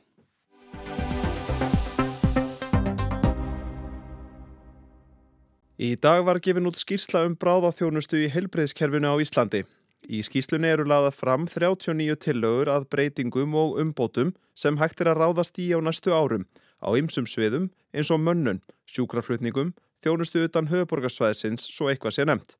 Í 5.75 5.91
dag 5.99 6.23
var 6.23 6.39
gefin 6.39 6.71
út 6.71 6.79
skýrsla 6.79 7.25
um 7.27 7.35
bráðaþjónustu 7.35 8.23
í 8.23 8.31
heilbreyðskerfinu 8.31 9.11
á 9.11 9.19
Íslandi. 9.19 9.65
Í 10.07 10.23
skýslunni 10.23 10.71
eru 10.71 10.87
laðað 10.87 11.19
fram 11.19 11.51
39 11.51 12.15
tillögur 12.15 12.71
að 12.71 12.87
breytingum 12.87 13.59
og 13.59 13.75
umbótum 13.83 14.31
sem 14.55 14.79
hægt 14.79 15.03
er 15.03 15.11
að 15.11 15.25
ráðast 15.25 15.59
í 15.59 15.67
á 15.75 15.83
næstu 15.83 16.15
árum 16.15 16.47
á 16.81 16.89
ymsum 16.97 17.29
sviðum 17.29 17.69
eins 17.93 18.11
og 18.11 18.21
mönnun, 18.25 18.61
sjúkraflutningum, 18.89 19.71
þjónustu 20.01 20.43
utan 20.47 20.69
höfuborgarsvæðisins 20.71 21.69
svo 21.69 21.89
eitthvað 21.91 22.17
sé 22.17 22.27
nefnt. 22.27 22.57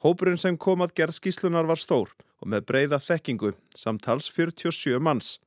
Hópurinn 0.00 0.40
sem 0.40 0.56
kom 0.56 0.80
að 0.80 0.94
gerð 0.96 1.18
skýslunar 1.18 1.68
var 1.68 1.80
stór 1.80 2.14
og 2.40 2.48
með 2.48 2.66
breyða 2.70 3.00
þekkingu, 3.04 3.52
samtals 3.76 4.30
47 4.32 5.00
manns. 5.00 5.38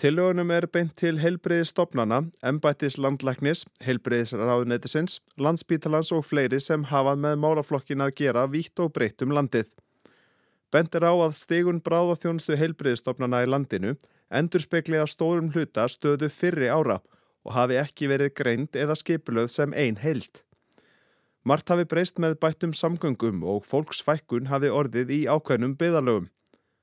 Tillögunum 0.00 0.52
er 0.54 0.64
beint 0.70 0.94
til 0.96 1.18
heilbreyðistofnana, 1.20 2.22
embættis 2.46 2.96
landlæknis, 2.96 3.66
heilbreyðisráðunetisins, 3.84 5.18
landsbítalans 5.36 6.12
og 6.16 6.24
fleiri 6.24 6.60
sem 6.62 6.86
hafa 6.88 7.16
með 7.20 7.36
málaflokkin 7.42 8.06
að 8.06 8.14
gera 8.22 8.46
vítt 8.48 8.80
og 8.80 8.94
breytt 8.96 9.20
um 9.26 9.34
landið. 9.36 9.68
Bent 10.70 10.94
er 10.94 11.04
á 11.04 11.12
að 11.12 11.36
stegun 11.36 11.82
bráðaþjónustu 11.84 12.56
heilbreyðistofnana 12.56 13.42
í 13.44 13.50
landinu 13.50 13.96
endur 14.30 14.62
spekli 14.62 15.02
að 15.02 15.10
stórum 15.12 15.50
hluta 15.52 15.88
stöðu 15.90 16.30
fyrri 16.32 16.70
ára 16.70 17.00
og 17.02 17.19
hafi 17.48 17.78
ekki 17.80 18.08
verið 18.10 18.34
greind 18.36 18.76
eða 18.76 18.96
skipulöð 18.98 19.48
sem 19.48 19.72
ein 19.72 19.96
heilt. 20.02 20.44
Mart 21.44 21.68
hafi 21.72 21.86
breyst 21.88 22.18
með 22.20 22.36
bættum 22.42 22.74
samgöngum 22.76 23.40
og 23.48 23.64
fólksfækkun 23.64 24.50
hafi 24.52 24.68
orðið 24.68 25.12
í 25.16 25.20
ákveðnum 25.24 25.76
byðalögum. 25.80 26.28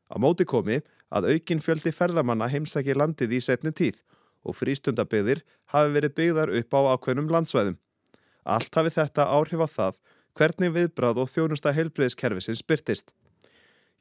Á 0.10 0.16
móti 0.18 0.48
komi 0.50 0.80
að 1.14 1.30
aukin 1.34 1.62
fjöldi 1.62 1.94
ferðamanna 1.94 2.48
heimsæki 2.50 2.96
landið 2.98 3.38
í 3.38 3.42
setni 3.44 3.72
tíð 3.72 4.02
og 4.48 4.58
frístundabyðir 4.58 5.44
hafi 5.74 5.94
verið 5.94 6.16
byggðar 6.18 6.54
upp 6.58 6.74
á 6.74 6.80
ákveðnum 6.96 7.30
landsvæðum. 7.36 7.78
Allt 8.48 8.74
hafi 8.80 8.96
þetta 8.98 9.30
áhrif 9.30 9.62
á 9.62 9.68
það 9.68 10.02
hvernig 10.38 10.74
viðbráð 10.74 11.22
og 11.24 11.32
þjónusta 11.34 11.74
heilbreyðskerfisins 11.76 12.64
byrtist. 12.66 13.14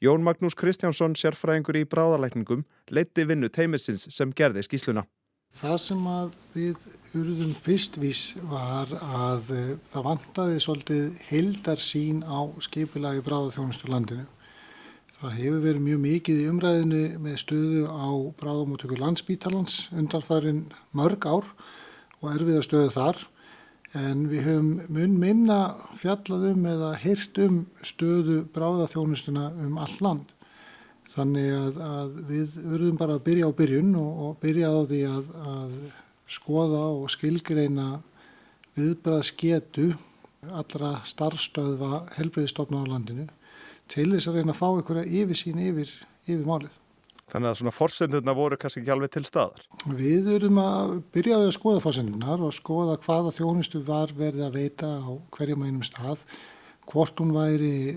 Jón 0.00 0.24
Magnús 0.24 0.56
Kristjánsson, 0.56 1.16
sérfræðingur 1.16 1.78
í 1.80 1.86
bráðalækningum, 1.88 2.66
leiti 2.92 3.24
vinnu 3.24 3.48
teimisins 3.48 4.04
sem 4.12 4.32
gerði 4.36 4.64
skísluna. 4.66 5.06
Það 5.56 5.76
sem 5.80 6.08
að 6.12 6.32
við 6.52 6.82
urðum 7.16 7.52
fyrstvís 7.64 8.18
var 8.50 8.90
að 9.00 9.52
eh, 9.56 9.70
það 9.88 10.02
vantaði 10.04 10.58
svolítið 10.60 11.14
heildar 11.30 11.80
sín 11.80 12.18
á 12.28 12.44
skipilagi 12.66 13.22
bráðaþjónustu 13.24 13.88
landinu. 13.88 14.26
Það 15.16 15.38
hefur 15.38 15.64
verið 15.64 15.86
mjög 15.86 16.02
mikið 16.02 16.42
í 16.42 16.50
umræðinu 16.50 17.00
með 17.24 17.40
stöðu 17.40 17.86
á 17.88 18.08
bráðamótöku 18.42 19.00
landsbítalans 19.00 19.78
undanfærin 19.96 20.66
mörg 20.92 21.24
ár 21.24 21.48
og 22.20 22.28
erfiða 22.34 22.66
stöðu 22.66 22.92
þar 22.98 23.24
en 23.96 24.28
við 24.28 24.50
höfum 24.50 24.70
mun 24.92 25.18
minna 25.24 25.60
fjallaðum 25.96 26.68
eða 26.68 26.92
hirt 27.00 27.40
um 27.40 27.62
stöðu 27.80 28.42
bráðaþjónustuna 28.52 29.54
um 29.64 29.80
all 29.80 29.96
land. 30.04 30.35
Þannig 31.06 31.52
að, 31.54 31.78
að 31.86 32.18
við 32.28 32.56
verðum 32.64 32.98
bara 32.98 33.16
að 33.16 33.24
byrja 33.28 33.48
á 33.48 33.58
byrjun 33.60 33.94
og, 34.00 34.12
og 34.26 34.36
byrja 34.42 34.72
á 34.74 34.78
því 34.90 35.00
að, 35.10 35.32
að 35.52 35.76
skoða 36.36 36.82
og 36.96 37.08
skilgreina 37.14 37.86
viðbraðsketu 38.76 39.92
allra 40.46 40.96
starfstöðva 41.06 42.06
helbreyðistofna 42.16 42.82
á 42.82 42.90
landinu 42.90 43.28
til 43.90 44.10
þess 44.12 44.30
að 44.30 44.40
reyna 44.40 44.54
að 44.54 44.58
fá 44.58 44.66
einhverja 44.68 45.22
yfirsýn 45.22 45.62
yfir, 45.62 45.92
yfir 46.26 46.44
málið. 46.46 46.74
Þannig 47.26 47.50
að 47.50 47.56
svona 47.58 47.74
fórsendurna 47.74 48.34
voru 48.38 48.58
kannski 48.60 48.82
ekki 48.82 48.92
alveg 48.94 49.10
til 49.16 49.24
staðar? 49.26 49.64
Við 49.98 50.28
erum 50.36 50.60
að 50.62 50.92
byrja 51.14 51.40
að 51.40 51.54
skoða 51.56 51.82
fórsendurnar 51.82 52.44
og 52.46 52.54
skoða 52.54 52.98
hvaða 53.02 53.32
þjónustu 53.34 53.82
var 53.86 54.14
verið 54.14 54.44
að 54.46 54.58
veita 54.60 54.90
á 55.02 55.10
hverjum 55.34 55.64
einum 55.66 55.86
stað, 55.86 56.22
hvort 56.86 57.18
hún 57.18 57.34
væri 57.34 57.96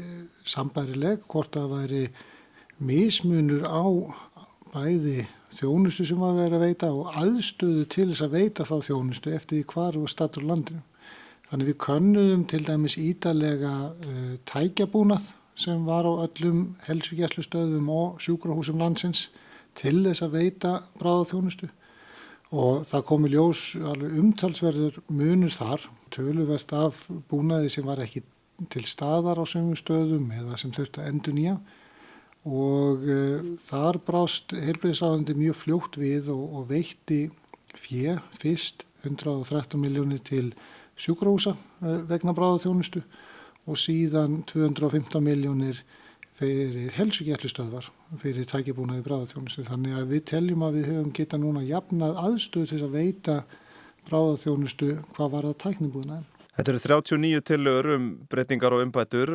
sambærileg, 0.50 1.22
hvort 1.30 1.54
það 1.54 1.75
væri 1.75 2.04
mismunur 2.79 3.65
á 3.67 3.83
bæði 4.74 5.25
þjónustu 5.57 6.05
sem 6.07 6.21
var 6.21 6.38
verið 6.38 6.59
að 6.59 6.65
veita 6.67 6.91
og 6.93 7.17
aðstöðu 7.19 7.88
til 7.91 8.07
þess 8.12 8.24
að 8.25 8.36
veita 8.38 8.67
þá 8.67 8.75
þjónustu 8.86 9.33
eftir 9.36 9.59
því 9.59 9.65
hvar 9.74 9.98
og 10.00 10.12
statur 10.12 10.45
landinu. 10.48 10.83
Þannig 11.50 11.71
við 11.71 11.77
könnuðum 11.83 12.45
til 12.50 12.62
dæmis 12.67 12.95
ítalega 13.01 13.74
uh, 13.89 14.36
tækjabúnað 14.48 15.31
sem 15.59 15.81
var 15.88 16.07
á 16.07 16.24
öllum 16.24 16.75
helsugjæslustöðum 16.88 17.89
og 17.91 18.21
sjúkrahúsum 18.24 18.79
landsins 18.79 19.27
til 19.75 19.98
þess 20.05 20.24
að 20.24 20.38
veita 20.38 20.74
bráðaþjónustu 21.01 21.67
og 22.55 22.86
það 22.89 23.05
komi 23.05 23.29
ljós 23.29 23.63
umtalsverður 23.77 25.01
munur 25.13 25.53
þar, 25.53 25.83
töluvert 26.13 26.71
af 26.74 27.03
búnaði 27.29 27.69
sem 27.74 27.86
var 27.86 28.01
ekki 28.01 28.24
til 28.71 28.86
staðar 28.89 29.41
á 29.41 29.45
sömum 29.45 29.77
stöðum 29.77 30.31
eða 30.33 30.57
sem 30.57 30.71
þurfti 30.74 31.03
að 31.03 31.12
endur 31.12 31.38
nýja 31.38 31.57
og 32.48 33.03
uh, 33.03 33.55
þar 33.67 34.00
brást 34.08 34.53
heilbreyðisræðandi 34.55 35.36
mjög 35.38 35.58
fljótt 35.60 36.00
við 36.00 36.29
og, 36.34 36.43
og 36.60 36.69
veitti 36.72 37.25
fjö 37.75 38.17
fyrst 38.36 38.86
113 39.03 39.79
miljónir 39.79 40.22
til 40.24 40.53
sjúkrahúsa 41.00 41.55
uh, 41.55 42.00
vegna 42.08 42.36
bráðaþjónustu 42.38 43.03
og 43.69 43.79
síðan 43.79 44.41
215 44.50 45.24
miljónir 45.24 45.84
fyrir 46.39 46.93
helsugjallustöðvar 46.96 47.89
fyrir 48.22 48.48
tækibúnaði 48.48 49.03
bráðaþjónustu. 49.05 49.65
Þannig 49.67 49.98
að 50.00 50.13
við 50.13 50.22
teljum 50.31 50.63
að 50.65 50.77
við 50.77 50.91
höfum 50.93 51.10
geta 51.17 51.39
núna 51.39 51.63
jafnað 51.67 52.22
aðstöð 52.24 52.69
til 52.72 52.84
að 52.86 52.96
veita 52.96 53.36
bráðaþjónustu 54.08 54.93
hvað 55.15 55.34
var 55.34 55.50
það 55.50 55.58
tæknibúnaði. 55.65 56.24
Þetta 56.55 56.72
eru 56.74 56.81
39 56.84 57.43
tilur 57.48 57.91
um 57.96 58.08
breytingar 58.31 58.75
og 58.75 58.86
umbætur. 58.86 59.34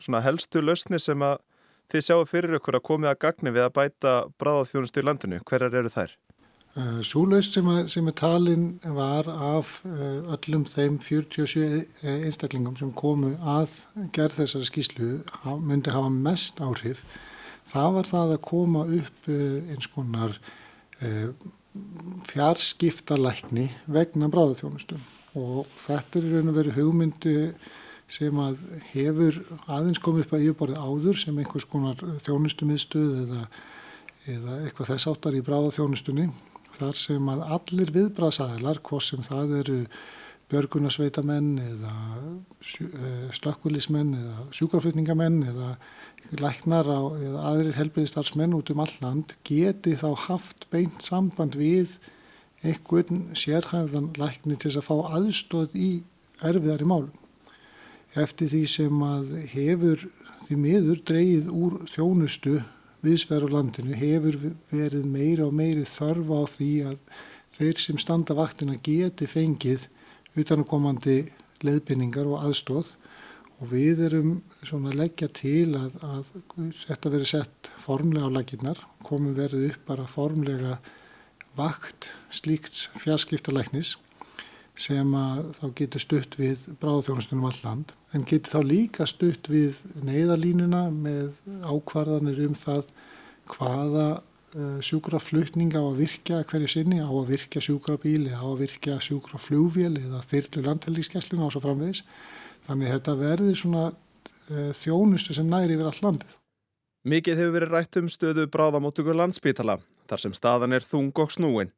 Svona 0.00 0.22
helstu 0.24 0.62
lausni 0.62 1.00
sem 1.02 1.24
að 1.24 1.40
þið 1.92 2.04
sjáu 2.06 2.26
fyrir 2.28 2.58
ykkur 2.58 2.78
að 2.78 2.86
komið 2.88 3.12
að 3.12 3.22
gagni 3.26 3.54
við 3.54 3.66
að 3.66 3.74
bæta 3.78 4.12
bráðaþjónustu 4.40 5.02
í 5.02 5.06
landinu. 5.06 5.40
Hverjar 5.48 5.80
eru 5.82 5.92
þær? 5.92 6.14
Eh, 6.72 7.00
Súlaust 7.04 7.52
sem, 7.52 7.66
sem 7.92 8.06
er 8.08 8.14
talin 8.16 8.62
var 8.96 9.26
af 9.28 9.82
eh, 9.84 10.22
öllum 10.32 10.64
þeim 10.64 10.96
47 11.04 11.84
einstaklingum 12.24 12.78
sem 12.80 12.94
komu 12.96 13.34
að 13.44 13.74
gerð 14.16 14.38
þessari 14.40 14.70
skýslu 14.70 15.10
myndi 15.60 15.92
hafa 15.92 16.08
mest 16.08 16.62
áhrif. 16.64 17.04
Það 17.68 17.98
var 17.98 18.08
það 18.08 18.32
að 18.32 18.44
koma 18.48 18.86
upp 18.88 19.28
eh, 19.28 19.74
eins 19.74 19.90
konar 19.92 20.38
fjarskiptalækni 22.28 23.64
vegna 23.90 24.28
bráðaþjónustum 24.30 25.00
og 25.34 25.66
þetta 25.80 26.20
er 26.20 26.28
raun 26.30 26.52
og 26.52 26.58
verið 26.60 26.76
hugmyndu 26.78 27.32
sem 28.12 28.40
að 28.42 28.58
hefur 28.92 29.38
aðeins 29.66 30.00
komið 30.02 30.26
upp 30.26 30.34
að 30.36 30.46
yfirborðið 30.46 30.86
áður 30.86 31.20
sem 31.22 31.38
einhvers 31.40 31.68
konar 31.68 32.02
þjónustumiðstöð 32.26 33.12
eða, 33.22 33.44
eða 34.34 34.56
eitthvað 34.66 34.90
þess 34.92 35.12
áttar 35.12 35.38
í 35.38 35.44
bráðaþjónustunni 35.46 36.26
þar 36.76 36.98
sem 36.98 37.30
að 37.32 37.44
allir 37.56 37.92
viðbrasaðilar, 37.94 38.80
hvort 38.84 39.06
sem 39.06 39.24
það 39.24 39.56
eru 39.60 39.78
björgunarsveitamenn 40.52 41.52
eða 41.62 41.92
eh, 42.20 43.28
slökkvölismenn 43.38 44.12
eða 44.18 44.46
sjúkraflutningamenn 44.58 45.38
eða 45.48 45.70
læknar 46.40 46.88
á, 46.88 47.00
eða 47.16 47.46
aðrir 47.52 47.78
helbriðistarsmenn 47.78 48.56
út 48.56 48.72
um 48.72 48.82
all 48.84 48.92
land 49.00 49.36
geti 49.48 49.96
þá 50.00 50.10
haft 50.26 50.68
beint 50.72 51.00
samband 51.04 51.56
við 51.60 51.96
einhvern 52.62 53.30
sérhæfðan 53.36 54.12
lækni 54.20 54.58
til 54.60 54.76
að 54.76 54.86
fá 54.86 54.94
aðstóð 55.16 55.74
í 55.74 55.90
erfiðari 56.44 56.86
málum. 56.88 57.21
Eftir 58.12 58.50
því 58.52 58.62
sem 58.68 59.02
að 59.06 59.34
hefur 59.54 60.06
því 60.44 60.56
miður 60.60 61.02
dreyið 61.08 61.50
úr 61.54 61.76
þjónustu 61.94 62.58
viðsverð 63.02 63.48
á 63.48 63.54
landinu 63.56 63.98
hefur 63.98 64.38
verið 64.70 65.06
meira 65.08 65.46
og 65.46 65.54
meiri 65.56 65.84
þörf 65.88 66.28
á 66.28 66.42
því 66.52 66.72
að 66.90 66.98
þeir 67.56 67.80
sem 67.82 68.00
standa 68.00 68.36
vaktina 68.36 68.76
geti 68.84 69.28
fengið 69.30 69.88
utanakomandi 70.38 71.16
leiðbynningar 71.64 72.28
og 72.28 72.46
aðstóð 72.48 72.92
og 73.62 73.70
við 73.70 74.04
erum 74.08 74.30
svona 74.60 74.90
að 74.92 75.00
leggja 75.02 75.28
til 75.38 75.74
að, 75.78 75.98
að 76.02 76.30
þetta 76.82 77.12
verið 77.14 77.30
sett 77.30 77.72
formlega 77.78 78.28
á 78.28 78.34
laginnar, 78.34 78.80
komum 79.06 79.36
verið 79.38 79.70
upp 79.70 79.84
bara 79.88 80.08
formlega 80.10 80.78
vakt 81.58 82.10
slíkt 82.32 82.88
fjarskiptalæknis 83.02 83.96
sem 84.78 85.14
að 85.14 85.52
þá 85.58 85.64
getur 85.78 86.02
stutt 86.02 86.36
við 86.40 86.66
bráðþjónustunum 86.80 87.48
all 87.48 87.58
land 87.62 87.92
en 88.16 88.24
getur 88.28 88.56
þá 88.56 88.68
líka 88.68 89.06
stutt 89.08 89.48
við 89.52 89.80
neyðalínuna 90.04 90.86
með 90.92 91.32
ákvarðanir 91.68 92.40
um 92.46 92.54
það 92.56 92.88
hvaða 93.52 94.06
uh, 94.56 94.78
sjúkraflutninga 94.84 95.80
á 95.80 95.84
að 95.84 96.02
virkja 96.02 96.42
hverju 96.48 96.70
sinni, 96.70 97.00
á 97.00 97.08
að 97.08 97.34
virkja 97.34 97.62
sjúkrabíli, 97.64 98.32
á 98.32 98.44
að 98.44 98.62
virkja 98.66 98.98
sjúkraflúvél 99.02 99.96
eða 100.00 100.22
þyrlu 100.30 100.64
landhelíkskessluna 100.68 101.48
og 101.48 101.54
svo 101.54 101.64
framvegis. 101.64 102.04
Þannig 102.68 102.94
þetta 102.96 103.18
verði 103.18 103.56
svona 103.58 103.84
uh, 103.90 104.70
þjónustu 104.78 105.36
sem 105.36 105.48
næri 105.50 105.76
yfir 105.76 105.90
all 105.90 106.02
landið. 106.06 106.38
Mikið 107.02 107.40
hefur 107.40 107.56
verið 107.56 107.72
rætt 107.74 107.98
um 107.98 108.08
stöðu 108.12 108.46
bráðamótugur 108.52 109.16
landsbítala, 109.18 109.80
þar 110.06 110.22
sem 110.22 110.36
staðan 110.38 110.76
er 110.76 110.86
þung 110.86 111.10
og 111.18 111.32
snúin. 111.34 111.72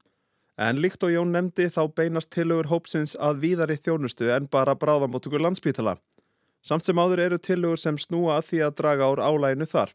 En 0.54 0.78
líkt 0.78 1.02
og 1.02 1.11
Jón 1.11 1.32
nefndi 1.34 1.66
þá 1.66 1.88
beinast 1.90 2.30
tilugur 2.30 2.68
hópsins 2.70 3.16
að 3.18 3.40
víðari 3.42 3.75
þjónustu 3.75 4.28
en 4.30 4.46
bara 4.46 4.76
bráðamóttugur 4.78 5.42
landspítala. 5.42 5.96
Samt 6.62 6.87
sem 6.87 6.99
áður 6.99 7.25
eru 7.25 7.38
tilugur 7.42 7.80
sem 7.80 7.99
snúa 7.99 8.38
að 8.38 8.50
því 8.50 8.61
að 8.62 8.76
draga 8.78 9.08
ár 9.11 9.23
álæginu 9.26 9.66
þar, 9.66 9.90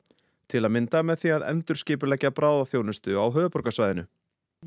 til 0.51 0.65
að 0.65 0.73
mynda 0.75 1.03
með 1.07 1.21
því 1.21 1.31
að 1.37 1.45
endurskipulegja 1.53 2.33
bráðaþjónustu 2.35 3.15
á 3.15 3.25
höfuborgarsvæðinu. 3.31 4.03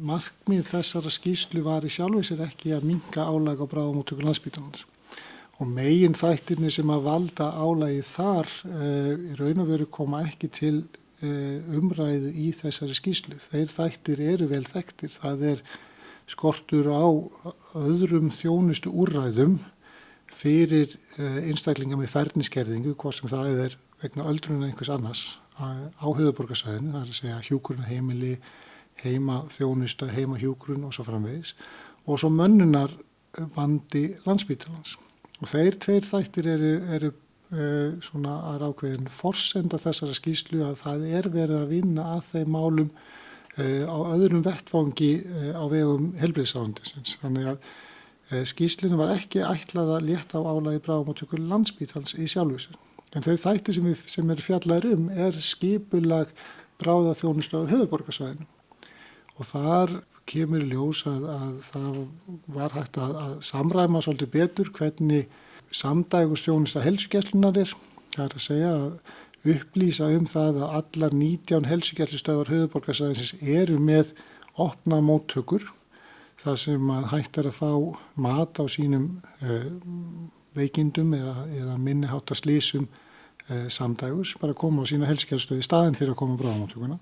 Markmið 0.01 0.65
þessara 0.71 1.13
skýslu 1.13 1.61
var 1.67 1.85
í 1.85 1.93
sjálfvegsir 1.93 2.41
ekki 2.41 2.73
að 2.73 2.89
minga 2.89 3.29
álæg 3.29 3.61
á 3.61 3.67
bráðamóttugur 3.69 4.25
landspítalans. 4.25 4.87
Og 5.61 5.69
megin 5.69 6.17
þættirni 6.17 6.73
sem 6.73 6.89
að 6.91 7.05
valda 7.05 7.53
álægi 7.53 8.01
þar 8.09 8.49
e, 8.65 8.89
raun 9.37 9.61
og 9.63 9.69
veru 9.69 9.87
koma 9.93 10.25
ekki 10.25 10.49
til 10.49 10.77
Eh, 11.23 11.63
umræðu 11.79 12.33
í 12.35 12.49
þessari 12.51 12.97
skýslu. 12.99 13.37
Þeir 13.53 13.69
þættir 13.71 14.21
eru 14.33 14.49
vel 14.51 14.65
þekktir. 14.67 15.13
Það 15.15 15.45
er 15.53 15.61
skortur 16.33 16.89
á 16.91 17.05
öðrum 17.79 18.33
þjónustu 18.35 18.93
úrræðum 18.93 19.59
fyrir 20.33 20.97
eh, 21.19 21.39
einstaklinga 21.51 21.99
með 22.01 22.13
ferniskerðingu, 22.15 22.97
hvort 22.97 23.21
sem 23.21 23.31
það 23.31 23.63
er 23.67 23.79
vegna 24.03 24.27
öldruna 24.31 24.69
einhvers 24.71 24.91
annars 24.93 25.23
á 25.63 26.09
höfuborgarsvæðinu, 26.09 26.95
það 26.95 27.03
er 27.03 27.11
að 27.13 27.19
segja 27.19 27.41
hjúkurna 27.47 27.87
heimili, 27.87 28.37
heima 29.05 29.43
þjónustu, 29.53 30.09
heima 30.11 30.41
hjúkurun 30.41 30.89
og 30.89 30.97
svo 30.97 31.05
framvegis 31.07 31.53
og 32.09 32.19
svo 32.19 32.33
mönnunar 32.33 32.91
vandi 33.55 34.09
landsbítalans. 34.25 34.97
Og 35.43 35.51
þeir 35.51 35.77
tveir 35.83 36.09
þættir 36.09 36.49
eru, 36.55 36.73
eru 36.97 37.13
Eh, 37.53 37.99
svona 38.01 38.39
að 38.49 38.63
rákveðin 38.63 39.11
forsenda 39.13 39.77
þessara 39.77 40.15
skýslu 40.17 40.63
að 40.65 40.79
það 40.81 41.03
er 41.19 41.27
verið 41.35 41.59
að 41.59 41.73
vinna 41.75 42.05
að 42.15 42.23
þeim 42.31 42.55
málum 42.55 42.87
á 43.61 43.99
öðrum 44.15 44.45
vettfangi 44.47 45.13
eh, 45.21 45.51
á 45.53 45.65
vegum 45.69 46.13
helbriðsrándisins. 46.21 47.19
Þannig 47.23 47.53
að 47.53 48.47
skýslinu 48.49 48.97
var 48.97 49.11
ekki 49.13 49.43
ætlað 49.45 49.91
að 49.99 50.07
létta 50.09 50.41
á 50.41 50.49
álægi 50.49 50.81
bráðmáttökur 50.87 51.43
landsbítals 51.51 52.15
í 52.17 52.25
sjálfvísin. 52.33 52.79
En 53.13 53.25
þau 53.27 53.35
þætti 53.37 53.75
sem, 53.77 53.89
við, 53.91 54.05
sem 54.09 54.31
er 54.33 54.41
fjallar 54.41 54.87
um 54.89 55.11
er 55.13 55.37
skipulag 55.45 56.33
bráðaþjónustu 56.81 57.61
á 57.61 57.69
höfuborgarsvæðinu 57.69 58.49
og 59.37 59.49
þar 59.49 59.95
kemur 60.29 60.65
ljós 60.69 61.03
að, 61.09 61.25
að 61.35 61.55
það 61.69 61.99
var 62.57 62.77
hægt 62.77 62.99
að, 63.01 63.15
að 63.25 63.33
samræma 63.49 64.03
svolítið 64.05 64.33
betur 64.37 64.71
hvernig 64.77 65.29
samdægustjónusta 65.73 66.83
helsugjastlunar 66.85 67.59
er. 67.63 67.73
Það 68.13 68.25
er 68.25 68.37
að 68.37 68.45
segja 68.47 68.73
að 68.77 68.89
upplýsa 69.49 70.09
um 70.15 70.27
það 70.31 70.61
að 70.63 70.75
allar 70.79 71.15
19 71.17 71.69
helsugjastlustöðar 71.71 72.51
höfuborgarsæðinsins 72.53 73.35
eru 73.43 73.79
með 73.83 74.13
opna 74.61 75.01
móttökur 75.03 75.67
þar 76.43 76.59
sem 76.59 76.91
að 76.95 77.09
hægt 77.13 77.39
er 77.39 77.49
að 77.51 77.59
fá 77.59 77.71
mat 78.23 78.59
á 78.59 78.65
sínum 78.71 79.09
uh, 79.43 79.71
veikindum 80.57 81.15
eða, 81.17 81.47
eða 81.59 81.79
minniháta 81.79 82.37
slísum 82.39 82.89
uh, 82.89 83.69
samdægus, 83.73 84.37
bara 84.41 84.55
að 84.55 84.61
koma 84.63 84.87
á 84.87 84.91
sína 84.91 85.11
helsugjaststöði 85.11 85.67
staðin 85.67 85.99
fyrir 85.99 86.15
að 86.15 86.21
koma 86.23 86.39
á 86.39 86.41
bráðmóttökuna. 86.43 87.01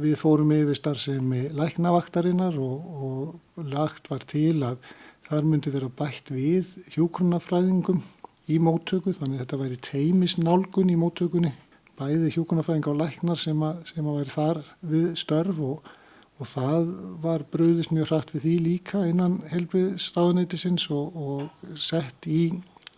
Við 0.00 0.16
fórum 0.16 0.54
yfir 0.54 0.78
starfsemi 0.78 1.50
læknavaktarinnar 1.52 2.56
og, 2.62 2.90
og 3.04 3.66
lagt 3.68 4.08
var 4.08 4.24
til 4.30 4.62
að 4.64 4.80
Þar 5.30 5.44
myndi 5.46 5.70
vera 5.70 5.86
bætt 5.94 6.32
við 6.34 6.72
hjókunafræðingum 6.90 8.00
í 8.50 8.58
móttöku 8.62 9.14
þannig 9.16 9.38
að 9.38 9.42
þetta 9.44 9.60
væri 9.60 9.78
teimisnálgun 9.86 10.92
í 10.92 10.98
móttökunni. 10.98 11.52
Bæði 12.00 12.32
hjókunafræðing 12.34 12.88
á 12.90 12.94
læknar 12.96 13.40
sem 13.40 13.62
að, 13.64 13.80
sem 13.90 14.06
að 14.08 14.18
væri 14.20 14.34
þar 14.34 14.60
við 14.92 15.08
störf 15.20 15.60
og, 15.64 15.90
og 16.40 16.48
það 16.48 16.90
var 17.24 17.44
bröðist 17.52 17.92
mjög 17.94 18.12
hrætt 18.12 18.34
við 18.34 18.46
því 18.46 18.54
líka 18.64 19.02
innan 19.08 19.40
helbriðsráðuneytisins 19.52 20.88
og, 20.96 21.16
og 21.16 21.76
sett 21.78 22.28
í 22.28 22.42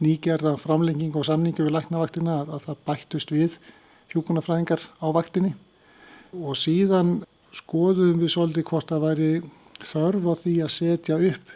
nýgerða 0.02 0.54
framlenging 0.58 1.14
og 1.18 1.26
samningu 1.28 1.66
við 1.66 1.76
læknavaktina 1.76 2.42
að, 2.42 2.54
að 2.56 2.68
það 2.68 2.84
bættust 2.88 3.34
við 3.34 3.58
hjókunafræðingar 4.14 4.86
á 5.02 5.06
vaktinni. 5.14 5.52
Og 6.32 6.56
síðan 6.56 7.20
skoðum 7.52 8.22
við 8.22 8.32
svolítið 8.32 8.68
hvort 8.70 8.94
að 8.94 9.04
væri 9.06 9.32
þörf 9.82 10.30
á 10.30 10.34
því 10.40 10.54
að 10.64 10.72
setja 10.76 11.18
upp 11.32 11.52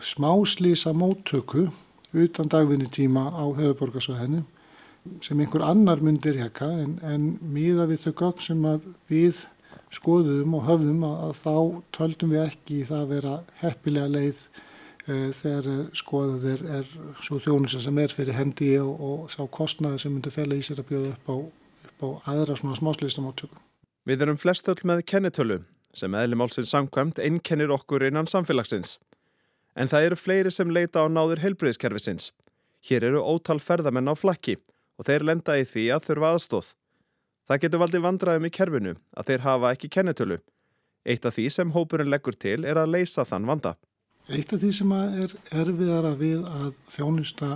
smáslýsa 0.00 0.92
móttöku 0.96 1.68
utan 2.12 2.50
dagvinni 2.50 2.88
tíma 2.90 3.28
á 3.30 3.44
höfuborgarsvæðinu 3.54 4.42
sem 5.24 5.40
einhver 5.40 5.64
annar 5.64 6.02
myndir 6.04 6.36
hekka 6.40 6.68
en, 6.82 6.98
en 7.02 7.30
miða 7.40 7.86
við 7.88 8.04
þau 8.04 8.12
gögn 8.24 8.44
sem 8.44 8.66
við 9.08 9.44
skoðum 9.94 10.54
og 10.58 10.66
höfðum 10.68 11.04
að, 11.06 11.22
að 11.26 11.38
þá 11.40 11.54
töldum 11.96 12.34
við 12.34 12.42
ekki 12.44 12.82
það 12.88 13.00
að 13.00 13.14
vera 13.14 13.36
heppilega 13.62 14.12
leið 14.12 14.42
e, 15.06 15.16
þegar 15.40 15.70
skoðuð 15.98 16.46
er, 16.52 16.64
er 16.78 16.92
svo 17.24 17.40
þjónusa 17.42 17.82
sem 17.82 17.98
er 18.02 18.14
fyrir 18.14 18.38
hendi 18.38 18.70
og, 18.82 18.92
og 19.00 19.32
sá 19.32 19.40
kostnaði 19.50 20.04
sem 20.04 20.14
myndir 20.14 20.34
fela 20.34 20.58
í 20.58 20.64
sér 20.66 20.84
að 20.84 20.92
bjóða 20.92 21.12
upp 21.16 21.32
á, 21.32 21.36
upp 21.90 22.06
á 22.06 22.08
aðra 22.34 22.58
svona 22.60 22.78
smáslýsa 22.78 23.24
móttöku. 23.24 23.58
Við 24.08 24.26
erum 24.26 24.40
flestöld 24.40 24.84
með 24.88 25.04
kennitölu 25.10 25.62
sem 25.96 26.14
eðlumálsins 26.14 26.70
samkvæmt 26.70 27.18
einkennir 27.22 27.72
okkur 27.74 28.06
innan 28.06 28.30
samfélagsins. 28.30 28.98
En 29.74 29.90
það 29.90 30.06
eru 30.08 30.18
fleiri 30.18 30.52
sem 30.54 30.70
leita 30.70 31.04
á 31.04 31.06
náður 31.10 31.42
helbriðskerfisins. 31.44 32.32
Hér 32.86 33.06
eru 33.10 33.22
ótal 33.22 33.60
ferðamenn 33.60 34.10
á 34.10 34.14
flakki 34.16 34.56
og 34.98 35.06
þeir 35.08 35.26
lenda 35.28 35.56
í 35.60 35.66
því 35.68 35.86
að 35.94 36.06
þurfa 36.08 36.32
aðstóð. 36.34 36.72
Það 37.48 37.60
getur 37.64 37.82
valdið 37.82 38.04
vandraðum 38.04 38.46
í 38.46 38.52
kerfinu 38.54 38.96
að 39.16 39.30
þeir 39.30 39.44
hafa 39.46 39.72
ekki 39.74 39.92
kennetölu. 39.96 40.40
Eitt 41.04 41.24
af 41.26 41.36
því 41.36 41.46
sem 41.50 41.72
hópurinn 41.74 42.10
leggur 42.12 42.36
til 42.36 42.64
er 42.68 42.78
að 42.78 42.92
leysa 42.94 43.24
þann 43.26 43.48
vanda. 43.48 43.74
Eitt 44.28 44.52
af 44.52 44.60
því 44.62 44.70
sem 44.76 44.92
er 44.94 45.34
erfiðara 45.62 46.12
við 46.20 46.44
að 46.46 46.72
þjónusta 46.90 47.50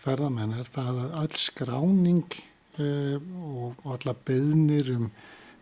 ferðamenn 0.00 0.56
er 0.58 0.70
það 0.72 1.02
að 1.04 1.16
öll 1.22 1.40
skráning 1.42 2.38
eh, 2.80 3.18
og 3.18 3.82
alla 3.92 4.14
beðnir 4.26 4.92
um 4.96 5.10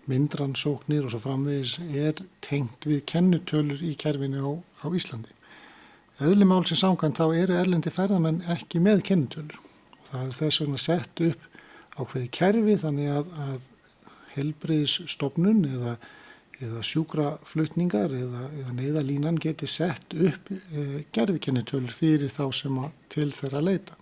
myndransóknir 0.07 1.07
og 1.07 1.13
svo 1.13 1.21
framvegis 1.25 1.79
er 1.91 2.21
tengt 2.45 2.87
við 2.87 3.03
kennutölur 3.11 3.83
í 3.83 3.97
kerfinu 3.99 4.45
á, 4.47 4.53
á 4.85 4.87
Íslandi. 4.95 5.35
Eðlimál 6.17 6.63
sem 6.65 6.79
samkvæmt 6.81 7.19
þá 7.21 7.27
eru 7.37 7.57
erlendi 7.61 7.91
ferðamenn 7.93 8.39
ekki 8.55 8.81
með 8.81 9.03
kennitölur 9.05 9.59
og 9.61 10.07
það 10.09 10.23
er 10.23 10.37
þess 10.39 10.61
vegna 10.63 10.79
sett 10.81 11.21
upp 11.27 11.43
ákveði 11.97 12.29
kerfi 12.33 12.77
þannig 12.81 13.11
að, 13.13 13.35
að 13.45 13.67
helbriðsstofnun 14.37 15.61
eða, 15.69 15.93
eða 16.65 16.85
sjúkraflutningar 16.89 18.17
eða, 18.17 18.47
eða 18.63 18.79
neyðalínan 18.79 19.43
geti 19.45 19.69
sett 19.69 20.17
upp 20.17 20.49
e, 20.53 21.05
gerfikennitölur 21.13 21.93
fyrir 21.93 22.33
þá 22.33 22.47
sem 22.63 22.81
til 23.13 23.29
þeirra 23.37 23.65
leita. 23.69 24.01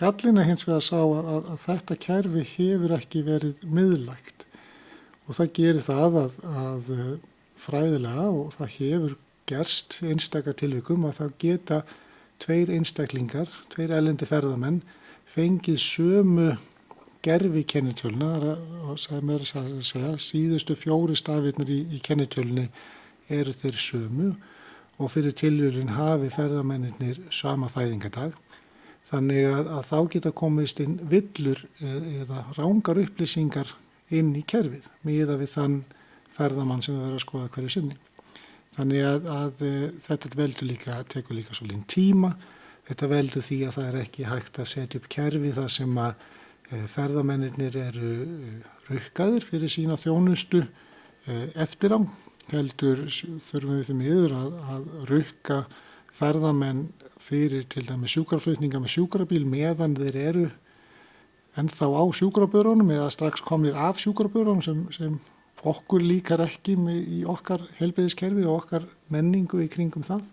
Gallina 0.00 0.42
hins 0.48 0.66
vegar 0.66 0.82
sá 0.82 0.98
að, 0.98 1.16
að, 1.22 1.48
að 1.54 1.64
þetta 1.68 2.00
kerfi 2.08 2.46
hefur 2.56 2.98
ekki 2.98 3.26
verið 3.30 3.66
miðlægt 3.70 4.48
og 5.28 5.38
það 5.38 5.56
gerir 5.60 5.86
það 5.86 6.22
að 6.26 6.94
fræðilega 7.60 8.30
og 8.34 8.54
það 8.58 8.78
hefur 8.80 9.18
gerst 9.50 9.98
einstakar 10.06 10.56
tilvikum 10.58 11.04
að 11.08 11.18
þá 11.18 11.26
geta 11.42 11.82
tveir 12.40 12.72
einstaklingar, 12.72 13.50
tveir 13.74 13.92
elendi 13.98 14.28
ferðamenn 14.28 14.80
fengið 15.30 15.80
sömu 15.84 16.50
gerfi 17.22 17.64
kennitöluna 17.68 18.54
sem 18.98 19.34
er 19.34 19.44
að 19.44 19.82
segja 19.84 20.14
síðustu 20.22 20.76
fjóri 20.78 21.18
stafirnir 21.18 21.68
í, 21.68 21.80
í 21.96 22.00
kennitölunni 22.04 22.70
eru 23.30 23.52
þeir 23.52 23.76
sömu 23.76 24.30
og 25.00 25.12
fyrir 25.12 25.36
tilvílinn 25.36 25.94
hafi 25.96 26.30
ferðamennir 26.32 27.20
sama 27.32 27.68
fæðingadag 27.72 28.34
þannig 29.10 29.46
að, 29.50 29.70
að 29.76 29.86
þá 29.90 29.98
geta 30.14 30.32
komist 30.36 30.80
inn 30.82 30.98
villur 31.10 31.62
e, 31.80 31.94
eða 32.22 32.44
rángar 32.58 33.00
upplýsingar 33.04 33.74
inn 34.14 34.32
í 34.38 34.44
kerfið 34.46 34.88
miða 35.06 35.38
við 35.40 35.54
þann 35.54 35.80
ferðamann 36.36 36.82
sem 36.84 36.96
við 36.96 37.04
verðum 37.04 37.18
að 37.18 37.24
skoða 37.26 37.52
hverju 37.54 37.74
sinni. 37.74 37.98
Þannig 38.76 39.02
að, 39.02 39.28
að 39.34 39.62
eh, 39.66 39.86
þetta 40.06 40.32
veldur 40.38 40.68
líka, 40.70 41.00
tekur 41.10 41.38
líka 41.38 41.56
svolítið 41.56 41.86
tíma. 41.90 42.34
Þetta 42.90 43.08
veldur 43.10 43.44
því 43.46 43.58
að 43.66 43.76
það 43.76 43.88
er 43.88 43.98
ekki 44.00 44.26
hægt 44.26 44.58
að 44.58 44.70
setja 44.70 45.00
upp 45.00 45.08
kerfi 45.14 45.50
þar 45.54 45.68
sem 45.70 45.98
að 46.02 46.22
e, 46.70 46.78
ferðamennir 46.90 47.76
eru 47.78 48.08
e, 48.26 48.54
rukkaðir 48.88 49.46
fyrir 49.46 49.70
sína 49.70 49.98
þjónustu 50.00 50.64
e, 50.64 51.36
eftir 51.62 51.94
á. 51.94 52.00
Heldur 52.50 53.04
þurfum 53.46 53.76
við 53.76 53.84
því 53.86 53.96
miður 54.00 54.34
að, 54.40 54.56
að 54.74 54.88
rukka 55.12 55.60
ferðamenn 56.18 56.88
fyrir 57.22 57.68
til 57.70 57.84
dæmi 57.86 58.10
sjúkraflutninga 58.10 58.80
með 58.82 58.94
sjúkrabíl 58.96 59.44
meðan 59.46 59.94
þeir 59.94 60.18
eru 60.24 60.46
ennþá 61.60 61.90
á 61.94 62.04
sjúkrabörunum 62.16 62.90
eða 62.96 63.10
strax 63.14 63.44
komir 63.46 63.78
af 63.78 64.02
sjúkrabörunum 64.02 64.64
sem, 64.66 64.82
sem 64.94 65.20
okkur 65.68 66.04
líkar 66.04 66.44
ekki 66.44 66.76
í 67.04 67.22
okkar 67.28 67.66
helbeiðiskerfi 67.80 68.46
og 68.46 68.62
okkar 68.62 68.86
menningu 69.12 69.60
í 69.64 69.68
kringum 69.72 70.06
það. 70.06 70.24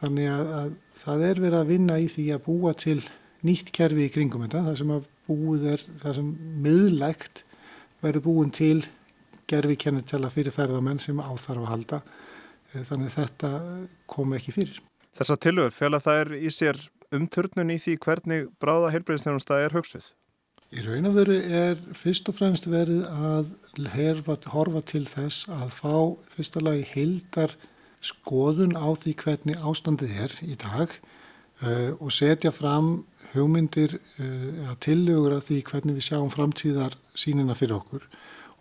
Þannig 0.00 0.30
að, 0.32 0.52
að 0.58 0.70
það 1.00 1.24
er 1.28 1.42
verið 1.44 1.58
að 1.60 1.72
vinna 1.74 1.98
í 2.00 2.08
því 2.12 2.26
að 2.34 2.44
búa 2.46 2.74
til 2.76 3.00
nýtt 3.46 3.72
kerfi 3.76 4.06
í 4.06 4.12
kringum 4.12 4.44
þetta. 4.44 4.64
Það 4.68 4.80
sem 4.82 4.94
að 4.96 5.08
búið 5.28 5.66
er, 5.74 5.84
það 6.02 6.16
sem 6.18 6.32
miðlegt 6.64 7.44
verður 8.00 8.26
búin 8.26 8.52
til 8.54 8.78
gerfi 9.50 9.76
kennitella 9.80 10.30
fyrir 10.32 10.54
ferðamenn 10.54 11.00
sem 11.02 11.18
áþarf 11.20 11.64
að 11.64 11.70
halda 11.72 12.00
þannig 12.86 13.12
þetta 13.16 13.50
kom 14.10 14.34
ekki 14.36 14.54
fyrir. 14.54 14.80
Þessa 15.18 15.36
tilögur 15.42 15.74
fjöla 15.74 16.00
það 16.02 16.20
er 16.22 16.32
í 16.38 16.52
sér 16.54 16.78
umturnun 17.14 17.72
í 17.74 17.78
því 17.82 17.96
hvernig 18.04 18.50
bráða 18.62 18.92
heilbreyðstjónustæði 18.94 19.66
er 19.66 19.74
hugsuð? 19.74 20.12
Í 20.70 20.84
raun 20.86 21.08
og 21.08 21.16
veru 21.16 21.34
er 21.34 21.80
fyrst 21.98 22.28
og 22.30 22.36
fremst 22.38 22.68
verið 22.70 23.00
að 23.10 23.48
herfa, 23.90 24.36
horfa 24.52 24.84
til 24.86 25.02
þess 25.02 25.48
að 25.50 25.72
fá 25.74 25.94
fyrsta 26.30 26.62
lagi 26.62 26.84
heildar 26.92 27.56
skoðun 28.06 28.76
á 28.78 28.86
því 28.94 29.16
hvernig 29.24 29.64
ástandið 29.66 30.14
er 30.28 30.36
í 30.46 30.54
dag 30.62 30.94
uh, 30.94 31.90
og 31.98 32.14
setja 32.14 32.54
fram 32.54 33.02
hugmyndir 33.32 33.98
uh, 33.98 34.22
eða 34.22 34.78
tillögur 34.86 35.36
af 35.40 35.50
því 35.50 35.60
hvernig 35.72 35.98
við 35.98 36.06
sjáum 36.06 36.30
framtíðar 36.30 36.94
sínina 37.18 37.58
fyrir 37.58 37.80
okkur 37.80 38.06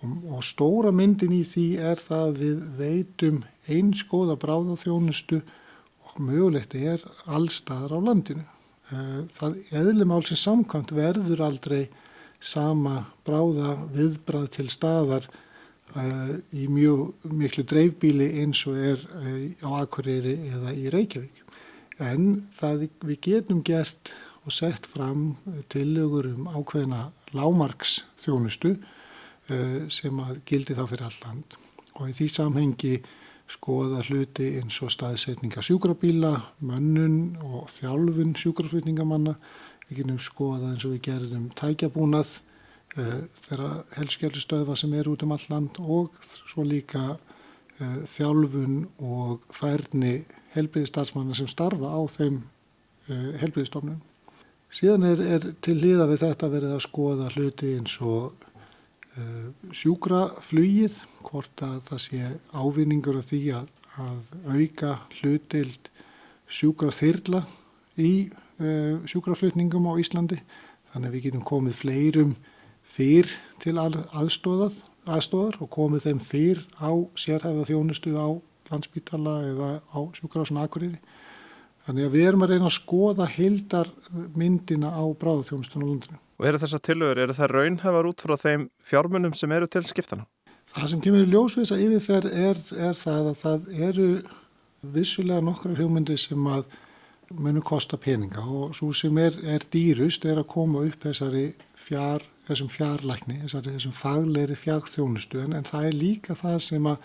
og, 0.01 0.19
og 0.33 0.43
stóra 0.49 0.89
myndin 0.89 1.37
í 1.37 1.43
því 1.45 1.69
er 1.93 2.01
það 2.01 2.25
að 2.31 2.41
við 2.41 2.67
veitum 2.81 3.41
einskoða 3.69 4.39
bráðaþjónustu 4.41 5.43
og 6.09 6.21
mögulegt 6.25 6.73
er 6.73 7.05
allstaðar 7.29 7.99
á 8.01 8.07
landinu. 8.09 8.49
Eh, 8.89 9.17
það 9.37 9.57
eðlumál 9.77 10.23
sem 10.25 10.39
samkvæmt 10.39 10.95
verður 10.97 11.43
aldrei 11.45 11.83
sama 12.39 13.03
bráða 13.27 13.75
viðbrað 13.93 14.47
til 14.55 14.67
staðar 14.71 15.27
uh, 15.95 16.33
í 16.55 16.67
mjög 16.71 17.27
miklu 17.27 17.65
dreifbíli 17.67 18.31
eins 18.41 18.63
og 18.69 18.79
er 18.79 19.03
uh, 19.19 19.67
á 19.67 19.69
Akureyri 19.83 20.37
eða 20.53 20.73
í 20.75 20.89
Reykjavík. 20.93 21.43
En 21.99 22.45
það 22.55 22.87
við 23.03 23.21
getum 23.27 23.63
gert 23.65 24.13
og 24.47 24.55
sett 24.55 24.87
fram 24.87 25.35
tillögur 25.69 26.29
um 26.31 26.47
ákveðina 26.47 27.09
lámarks 27.35 28.03
þjónustu 28.23 28.77
uh, 28.77 29.81
sem 29.91 30.23
að 30.23 30.39
gildi 30.47 30.77
þá 30.77 30.85
fyrir 30.87 31.09
all 31.09 31.19
land 31.25 31.59
og 31.99 32.07
í 32.07 32.15
því 32.15 32.27
samhengi 32.31 32.93
skoða 33.49 34.03
hluti 34.05 34.53
eins 34.59 34.77
og 34.85 34.91
staðsetninga 34.93 35.63
sjúkrabíla, 35.65 36.35
mönnun 36.61 37.37
og 37.41 37.69
þjálfun 37.73 38.35
sjúkraflutningamanna. 38.37 39.35
Við 39.89 40.03
genum 40.03 40.19
skoða 40.21 40.73
eins 40.73 40.85
og 40.85 40.95
við 40.95 41.03
gerðum 41.09 41.47
tækjabúnað 41.57 42.35
uh, 42.97 43.23
þeirra 43.47 43.71
helskjörlustöðva 43.97 44.77
sem 44.79 44.93
er 44.97 45.09
út 45.11 45.25
um 45.25 45.33
all 45.35 45.47
land 45.49 45.79
og 45.81 46.19
svo 46.39 46.65
líka 46.67 47.05
uh, 47.15 48.01
þjálfun 48.09 48.83
og 48.99 49.47
færni 49.53 50.19
helbriðistatsmanna 50.53 51.37
sem 51.37 51.49
starfa 51.49 51.89
á 51.89 52.01
þeim 52.09 52.43
uh, 52.43 53.31
helbriðistofnun. 53.41 54.03
Síðan 54.69 55.07
er, 55.09 55.25
er 55.25 55.49
til 55.65 55.79
hliða 55.81 56.05
við 56.11 56.27
þetta 56.27 56.51
verið 56.53 56.75
að 56.75 56.85
skoða 56.85 57.31
hluti 57.33 57.73
eins 57.79 57.95
og 58.05 58.37
Eh, 59.19 59.45
sjúkraflugið, 59.73 60.99
hvort 61.25 61.63
að 61.65 61.79
það 61.87 62.01
sé 62.03 62.27
ávinningur 62.53 63.17
af 63.17 63.25
því 63.31 63.39
að, 63.57 63.71
að 63.99 64.27
auka 64.53 64.91
hlutild 65.17 65.89
sjúkraþyrla 66.59 67.41
í 67.97 68.11
sjúkraflutningum 69.09 69.87
á 69.89 69.93
Íslandi. 70.01 70.39
Þannig 70.93 71.09
að 71.09 71.15
við 71.15 71.25
getum 71.27 71.45
komið 71.47 71.77
fleirum 71.79 72.35
fyrr 72.89 73.29
til 73.61 73.75
aðstóðað, 73.77 74.79
aðstóðar 75.09 75.59
og 75.61 75.71
komið 75.73 76.07
þeim 76.07 76.21
fyrr 76.25 76.63
á 76.81 76.91
sérhæða 77.19 77.67
þjónustu 77.69 78.15
á 78.17 78.27
landsbytala 78.69 79.35
eða 79.49 79.69
á 79.85 79.99
sjúkrafsson 80.17 80.61
Akureyri. 80.61 80.99
Þannig 81.85 82.05
að 82.05 82.15
við 82.15 82.27
erum 82.29 82.43
að 82.45 82.51
reyna 82.53 82.67
að 82.69 82.75
skoða 82.75 83.27
hildar 83.33 83.87
myndina 84.37 84.91
á 84.93 85.03
bráðaþjónustunum 85.21 85.87
á 85.87 85.91
landinu. 85.93 86.19
Og 86.39 86.47
eru 86.47 86.59
þessar 86.61 86.83
tilögur, 86.85 87.21
eru 87.23 87.35
það 87.35 87.53
raunhafar 87.55 88.09
út 88.09 88.21
frá 88.23 88.35
þeim 88.39 88.67
fjármunum 88.85 89.33
sem 89.35 89.51
eru 89.55 89.67
til 89.67 89.85
skiptana? 89.89 90.27
Það 90.69 90.91
sem 90.91 91.01
kemur 91.01 91.25
í 91.25 91.31
ljósvisa 91.31 91.79
yfirferð 91.81 92.35
er, 92.37 92.59
er 92.77 92.99
það 92.99 93.31
að 93.31 93.39
það 93.41 93.71
eru 93.87 94.09
vissulega 94.93 95.41
nokkra 95.43 95.75
hugmyndi 95.79 96.17
sem 96.21 96.45
að 96.47 96.67
munu 97.37 97.61
kosta 97.61 97.97
peninga 97.97 98.41
og 98.41 98.75
svo 98.77 98.91
sem 98.95 99.17
er, 99.21 99.35
er 99.43 99.65
dýrust 99.73 100.25
er 100.25 100.41
að 100.41 100.49
koma 100.49 100.81
upp 100.87 101.05
fjár, 101.79 102.25
þessum 102.47 102.69
fjárlækni, 102.73 103.41
þessari, 103.43 103.75
þessum 103.75 103.93
fagleiri 103.93 104.57
fjárþjónustu 104.57 105.43
en, 105.43 105.53
en 105.53 105.67
það 105.67 105.85
er 105.85 105.99
líka 105.99 106.35
það 106.35 106.59
sem 106.65 106.89
að 106.89 106.97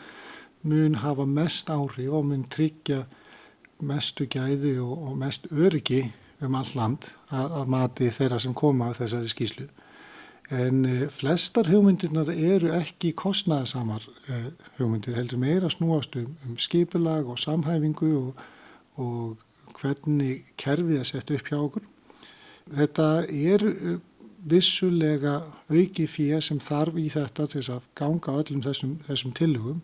mun 0.65 0.99
hafa 1.03 1.27
mest 1.29 1.71
áhrif 1.71 2.13
og 2.13 2.25
mun 2.31 2.45
tryggja 2.49 3.05
mestu 3.85 4.27
gæði 4.31 4.79
og, 4.81 5.11
og 5.11 5.17
mest 5.21 5.51
öryggi 5.53 6.07
um 6.45 6.57
all 6.57 6.75
land 6.77 7.09
að, 7.31 7.57
að 7.61 7.73
mati 7.75 8.11
þeirra 8.13 8.41
sem 8.41 8.55
koma 8.57 8.91
að 8.91 9.03
þessari 9.03 9.33
skýslu. 9.33 9.67
En 10.55 10.85
e, 10.85 11.07
flestar 11.13 11.69
hugmyndirnar 11.73 12.29
eru 12.33 12.73
ekki 12.77 13.15
kostnæðasamar 13.17 14.05
e, 14.29 14.41
hugmyndir, 14.79 15.17
heldur 15.17 15.41
meira 15.41 15.71
snúast 15.73 16.17
um, 16.21 16.35
um 16.49 16.59
skipulag 16.61 17.29
og 17.29 17.41
samhæfingu 17.41 18.11
og, 18.19 18.43
og 19.01 19.44
hvernig 19.79 20.45
kerfið 20.61 21.01
er 21.01 21.09
sett 21.09 21.33
upp 21.35 21.51
hjá 21.51 21.59
okkur. 21.59 21.87
Þetta 22.75 23.09
er 23.29 23.65
e, 23.69 23.97
vissulega 24.45 25.39
auki 25.73 26.07
fyrir 26.09 26.45
sem 26.45 26.61
þarf 26.61 26.97
í 27.01 27.09
þetta 27.13 27.49
til 27.53 27.65
að 27.73 27.91
ganga 27.97 28.39
öllum 28.41 28.63
þessum, 28.65 28.99
þessum 29.09 29.35
tillögum 29.37 29.83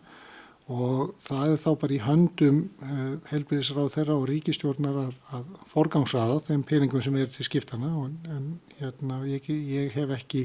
og 0.71 1.15
það 1.19 1.53
er 1.53 1.61
þá 1.65 1.71
bara 1.83 1.95
í 1.97 2.01
höndum 2.05 2.59
uh, 2.85 3.15
helbriðisráð 3.31 3.89
þeirra 3.97 4.19
og 4.21 4.27
ríkistjórnar 4.31 4.99
að, 5.03 5.15
að 5.35 5.49
forgangsraða 5.73 6.37
þeim 6.47 6.63
peningum 6.69 7.03
sem 7.03 7.17
er 7.19 7.33
til 7.33 7.47
skiptana 7.49 7.91
en, 8.05 8.13
en 8.31 8.45
hérna, 8.79 9.19
ég, 9.27 9.49
ég 9.51 9.91
hef 9.97 10.15
ekki 10.15 10.45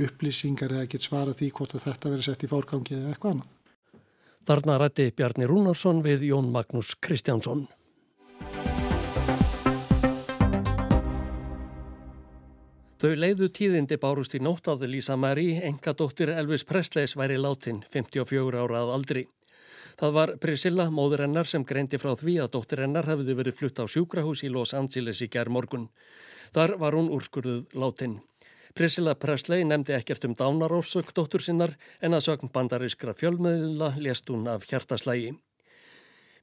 upplýsingar 0.00 0.74
eða 0.74 0.88
ekkert 0.88 1.06
svara 1.06 1.36
því 1.36 1.52
hvort 1.54 1.76
að 1.76 1.86
þetta 1.86 2.14
verið 2.14 2.26
sett 2.26 2.46
í 2.46 2.50
forgangi 2.50 2.96
eða 2.96 3.12
eitthvað 3.12 3.36
annað. 3.36 3.56
Þarna 4.50 4.78
rætti 4.80 5.10
Bjarni 5.14 5.46
Rúnarsson 5.46 6.00
við 6.02 6.24
Jón 6.32 6.50
Magnús 6.54 6.96
Kristjánsson. 7.04 7.68
Þau 13.00 13.14
leiðu 13.16 13.46
tíðindi 13.48 13.96
bárust 13.96 14.34
í 14.36 14.38
nótt 14.44 14.66
að 14.68 14.82
Lísa 14.92 15.14
Marí, 15.16 15.54
enga 15.64 15.94
dóttir 15.96 16.34
Elvis 16.34 16.66
Presleis 16.68 17.14
væri 17.16 17.38
látin, 17.40 17.78
54 17.88 18.60
ára 18.60 18.82
að 18.82 18.92
aldri. 18.92 19.22
Það 19.96 20.12
var 20.18 20.32
Priscilla, 20.42 20.86
móður 20.92 21.22
hennar, 21.24 21.48
sem 21.48 21.64
greindi 21.64 21.96
frá 21.96 22.12
því 22.12 22.36
að 22.44 22.50
dóttir 22.58 22.84
hennar 22.84 23.08
hefði 23.08 23.38
verið 23.38 23.56
flutt 23.56 23.80
á 23.80 23.88
sjúkrahús 23.88 24.44
í 24.44 24.52
Los 24.52 24.76
Angeles 24.76 25.24
í 25.24 25.30
gerð 25.32 25.56
morgun. 25.56 25.88
Þar 26.52 26.76
var 26.82 27.00
hún 27.00 27.08
úrskurðuð 27.16 27.72
látin. 27.80 28.18
Priscilla 28.76 29.16
Presley 29.16 29.64
nefndi 29.64 29.96
ekkert 29.96 30.28
um 30.28 30.36
dánarórsök 30.36 31.14
dóttur 31.16 31.40
sinnar 31.40 31.78
en 32.04 32.12
að 32.12 32.26
sögn 32.28 32.52
bandarískra 32.52 33.16
fjölmiðla 33.16 33.94
lést 33.96 34.28
hún 34.28 34.44
af 34.44 34.68
hjartaslægi. 34.68 35.38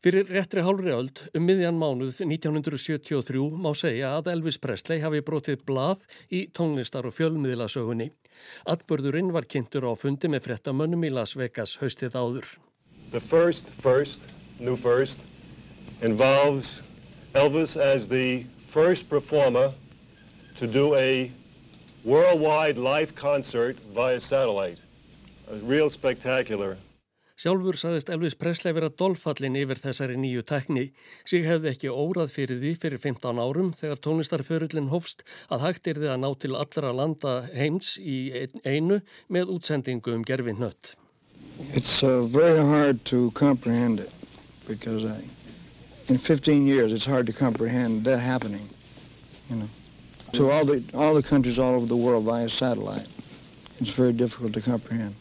Fyrir 0.06 0.28
réttri 0.30 0.62
hálfri 0.62 0.92
öld 0.94 1.24
um 1.34 1.42
miðjan 1.50 1.78
mánuð 1.82 2.20
1973 2.22 3.40
má 3.58 3.72
segja 3.74 4.12
að 4.20 4.28
Elvis 4.36 4.60
Presley 4.62 5.02
hafi 5.02 5.24
brotið 5.26 5.64
blað 5.66 6.04
í 6.30 6.44
tónlistar 6.54 7.08
og 7.10 7.16
fjölmiðlasögunni. 7.18 8.12
Atbörðurinn 8.70 9.34
var 9.34 9.48
kynntur 9.50 9.88
á 9.90 9.98
fundi 9.98 10.30
með 10.30 10.46
frettamönnum 10.46 11.08
í 11.08 11.10
Las 11.10 11.34
Vegas 11.34 11.80
haustið 11.82 12.14
áður. 12.14 12.52
The 13.10 13.20
first, 13.20 13.74
first, 13.82 14.22
new 14.60 14.78
first, 14.78 15.18
involves 16.02 16.82
Elvis 17.34 17.74
as 17.76 18.08
the 18.08 18.46
first 18.70 19.10
performer 19.10 19.74
to 20.60 20.68
do 20.68 20.94
a 20.94 21.32
worldwide 22.06 22.78
live 22.78 23.16
concert 23.16 23.78
via 23.96 24.22
satellite. 24.22 24.78
A 25.50 25.56
real 25.66 25.90
spectacular. 25.90 26.78
Sjálfur 27.38 27.78
saðist 27.78 28.08
Elvis 28.10 28.34
Presley 28.34 28.74
vera 28.74 28.88
dolfallin 28.90 29.54
yfir 29.60 29.78
þessari 29.78 30.16
nýju 30.18 30.42
tekni. 30.50 30.88
Sig 31.22 31.44
hefði 31.46 31.70
ekki 31.70 31.92
órað 31.94 32.32
fyrir 32.34 32.58
því 32.64 32.72
fyrir 32.82 33.02
15 33.04 33.42
árum 33.44 33.70
þegar 33.78 34.00
tónlistarförullin 34.02 34.88
hófst 34.90 35.22
að 35.54 35.68
hægt 35.68 35.90
er 35.92 36.00
þið 36.02 36.14
að 36.16 36.24
ná 36.24 36.32
til 36.42 36.56
allra 36.58 36.94
landa 36.98 37.34
heims 37.54 37.92
í 38.02 38.18
einu 38.66 39.04
með 39.30 39.54
útsendingu 39.54 40.16
um 40.18 40.24
gerfin 40.26 40.58
nött. 40.64 40.96
It's 41.78 42.02
uh, 42.02 42.24
very 42.24 42.58
hard 42.58 43.06
to 43.14 43.30
comprehend 43.38 44.00
it 44.00 44.10
because 44.66 45.06
I, 45.06 45.22
in 46.10 46.18
15 46.18 46.66
years 46.66 46.92
it's 46.92 47.06
hard 47.06 47.28
to 47.28 47.34
comprehend 47.34 48.04
that 48.06 48.18
happening, 48.18 48.68
you 49.52 49.58
know. 49.58 49.70
To 50.34 50.50
all 50.50 50.66
the, 50.66 50.84
all 50.96 51.14
the 51.14 51.24
countries 51.24 51.60
all 51.60 51.76
over 51.76 51.86
the 51.86 51.96
world 51.96 52.26
via 52.26 52.50
satellite, 52.50 53.08
it's 53.80 53.92
very 53.92 54.12
difficult 54.12 54.54
to 54.54 54.62
comprehend. 54.62 55.14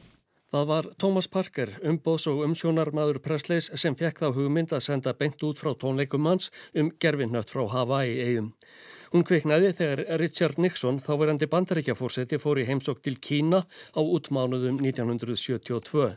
Það 0.46 0.66
var 0.70 0.86
Thomas 1.02 1.26
Parker, 1.26 1.72
umbóðs 1.82 2.28
og 2.30 2.44
umsjónarmadur 2.46 3.18
Presleis 3.18 3.66
sem 3.82 3.96
fekk 3.98 4.20
þá 4.22 4.28
hugmynd 4.36 4.74
að 4.76 4.84
senda 4.84 5.14
beint 5.18 5.42
út 5.42 5.58
frá 5.58 5.72
tónleikum 5.74 6.28
hans 6.30 6.52
um 6.78 6.92
gerfinnött 7.02 7.50
frá 7.50 7.64
Hawaii 7.72 8.20
eigum. 8.22 8.52
Hún 9.10 9.24
kveiknaði 9.26 9.72
þegar 9.78 10.04
Richard 10.22 10.60
Nixon, 10.62 11.00
þáverandi 11.02 11.48
bandaríkjafórseti, 11.50 12.38
fór 12.38 12.60
í 12.62 12.66
heimsók 12.68 13.02
til 13.02 13.16
Kína 13.18 13.64
á 13.66 14.00
útmánuðum 14.00 14.78
1972. 14.86 16.14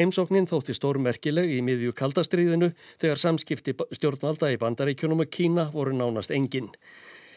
Heimsóknin 0.00 0.48
þótti 0.48 0.72
stórmerkileg 0.76 1.52
í 1.52 1.60
miðju 1.64 1.92
kaldastriðinu 1.96 2.72
þegar 3.00 3.20
samskipti 3.20 3.76
stjórnvalda 4.00 4.52
í 4.54 4.60
bandaríkjunum 4.64 5.26
og 5.26 5.32
Kína 5.32 5.68
voru 5.76 5.92
nánast 5.96 6.32
engin. 6.32 6.72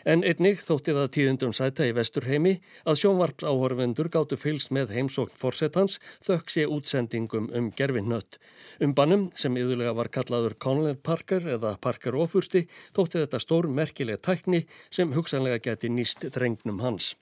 En 0.05 0.23
einnig 0.25 0.61
þótti 0.65 0.95
það 0.97 1.09
tíðundum 1.15 1.53
sæta 1.53 1.85
í 1.85 1.93
vesturheimi 1.93 2.55
að 2.89 2.99
sjónvarps 3.03 3.45
áhorfendur 3.45 4.09
gáttu 4.13 4.37
fylst 4.39 4.71
með 4.73 4.95
heimsókn 4.95 5.37
fórsetans 5.37 5.99
þökk 6.25 6.53
sé 6.53 6.65
útsendingum 6.65 7.49
um 7.53 7.71
gerfinnött. 7.77 8.39
Um 8.81 8.95
bannum 8.97 9.29
sem 9.37 9.57
yðurlega 9.57 9.93
var 9.97 10.09
kallaður 10.09 10.57
Conley 10.57 10.97
Parker 10.97 11.45
eða 11.57 11.75
Parker 11.81 12.17
ofursti 12.17 12.65
þótti 12.95 13.21
þetta 13.21 13.41
stór 13.43 13.69
merkileg 13.69 14.21
tækni 14.25 14.65
sem 14.89 15.13
hugsanlega 15.13 15.61
geti 15.69 15.91
nýst 15.93 16.25
drengnum 16.33 16.81
hans. 16.81 17.15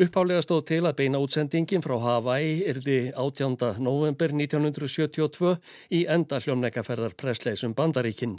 Upphálega 0.00 0.40
stóð 0.40 0.62
til 0.68 0.84
að 0.86 0.94
beina 1.02 1.18
útsendingin 1.20 1.82
frá 1.84 1.96
Hawaii 2.00 2.60
yrði 2.70 3.00
18. 3.10 3.82
november 3.84 4.32
1972 4.32 5.56
í 5.98 6.06
enda 6.08 6.38
hljómleikaferðar 6.40 7.18
presleisum 7.20 7.74
bandaríkinn. 7.76 8.38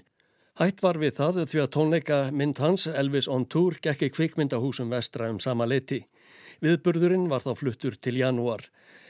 Hætt 0.59 0.81
var 0.83 0.97
við 0.99 1.13
það 1.15 1.37
því 1.47 1.59
að 1.63 1.69
tónleika 1.71 2.15
mynd 2.35 2.59
hans 2.59 2.83
Elvis 2.91 3.29
on 3.31 3.45
Tour 3.47 3.77
gekk 3.79 4.01
í 4.03 4.09
kvikmyndahúsum 4.11 4.89
vestra 4.91 5.29
um 5.31 5.39
sama 5.39 5.63
leiti. 5.63 6.01
Viðburðurinn 6.61 7.29
var 7.31 7.39
þá 7.45 7.55
fluttur 7.55 7.95
til 7.95 8.17
janúar. 8.19 8.65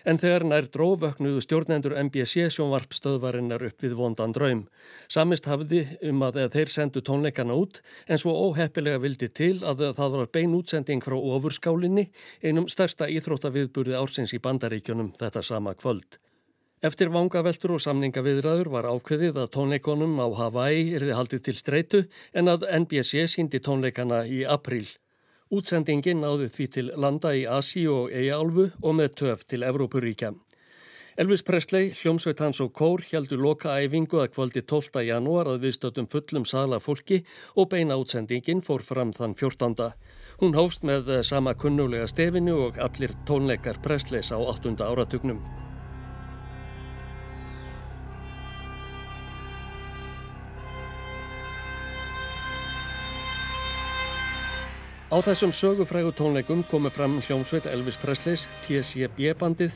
En 0.06 0.22
þegar 0.22 0.46
nær 0.46 0.70
dróföknuðu 0.70 1.42
stjórnendur 1.42 1.98
MBC 1.98 2.46
sjónvarpstöðvarinnar 2.54 3.66
upp 3.72 3.82
við 3.82 3.98
vondan 3.98 4.38
draum. 4.38 4.64
Samist 5.10 5.50
hafði 5.50 5.84
um 6.06 6.22
að 6.30 6.44
þeir 6.54 6.74
sendu 6.78 7.02
tónleikana 7.02 7.58
út 7.58 7.82
en 8.06 8.22
svo 8.22 8.38
óheppilega 8.46 9.02
vildi 9.02 9.34
til 9.34 9.56
að 9.66 9.88
það 9.98 10.20
var 10.22 10.34
bein 10.38 10.58
útsending 10.58 11.02
frá 11.02 11.18
ofurskálinni 11.18 12.12
einum 12.46 12.70
stærsta 12.70 13.10
íþróttaviðburði 13.10 13.98
ársins 13.98 14.38
í 14.38 14.42
bandaríkjunum 14.46 15.16
þetta 15.18 15.42
sama 15.42 15.74
kvöld. 15.74 16.22
Eftir 16.82 17.12
vangaveltur 17.14 17.76
og 17.76 17.82
samningaviðræður 17.84 18.72
var 18.74 18.88
ákveðið 18.90 19.36
að 19.38 19.52
tónleikonum 19.54 20.16
á 20.18 20.26
Hawaii 20.34 20.96
erði 20.98 21.14
haldið 21.14 21.44
til 21.46 21.54
streitu 21.60 22.00
en 22.34 22.50
að 22.50 22.66
NBC 22.74 23.28
síndi 23.30 23.62
tónleikana 23.62 24.24
í 24.26 24.40
april. 24.50 24.88
Útsendingin 25.54 26.24
náði 26.26 26.50
því 26.50 26.68
til 26.74 26.86
landa 26.98 27.36
í 27.38 27.46
Asi 27.46 27.86
og 27.86 28.10
Eialfu 28.10 28.72
og 28.82 28.98
með 28.98 29.14
töf 29.22 29.46
til 29.46 29.62
Evrópuríkja. 29.68 30.34
Elvis 31.22 31.46
Presley, 31.46 31.94
hljómsveit 31.94 32.42
hans 32.42 32.64
og 32.66 32.74
kór 32.74 33.06
heldur 33.12 33.44
loka 33.46 33.78
æfingu 33.78 34.18
að 34.24 34.32
kvöldi 34.34 34.66
12. 34.66 35.06
janúar 35.06 35.54
að 35.54 35.68
viðstötum 35.68 36.10
fullum 36.10 36.50
sala 36.50 36.82
fólki 36.82 37.22
og 37.54 37.70
beina 37.70 38.00
útsendingin 38.02 38.66
fór 38.66 38.82
fram 38.82 39.14
þann 39.14 39.38
14. 39.38 39.92
Hún 40.42 40.58
hófst 40.58 40.82
með 40.82 41.20
sama 41.30 41.54
kunnulega 41.54 42.10
stefinu 42.10 42.58
og 42.72 42.82
allir 42.82 43.14
tónleikar 43.30 43.84
Presleys 43.86 44.34
á 44.34 44.40
8. 44.42 44.80
áratugnum. 44.82 45.44
Á 55.12 55.20
þessum 55.20 55.52
sögufrægu 55.52 56.14
tónleikum 56.16 56.62
komu 56.72 56.88
fram 56.88 57.18
hljómsveit 57.20 57.66
Elvis 57.68 57.98
Presleys, 58.00 58.46
TSB-bandið, 58.64 59.74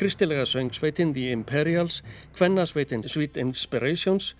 kristilega 0.00 0.46
söngsveitin 0.48 1.10
The 1.12 1.26
Imperials, 1.34 1.98
kvennasveitin 2.32 3.02
Sweet 3.04 3.36
Inspirations, 3.36 4.30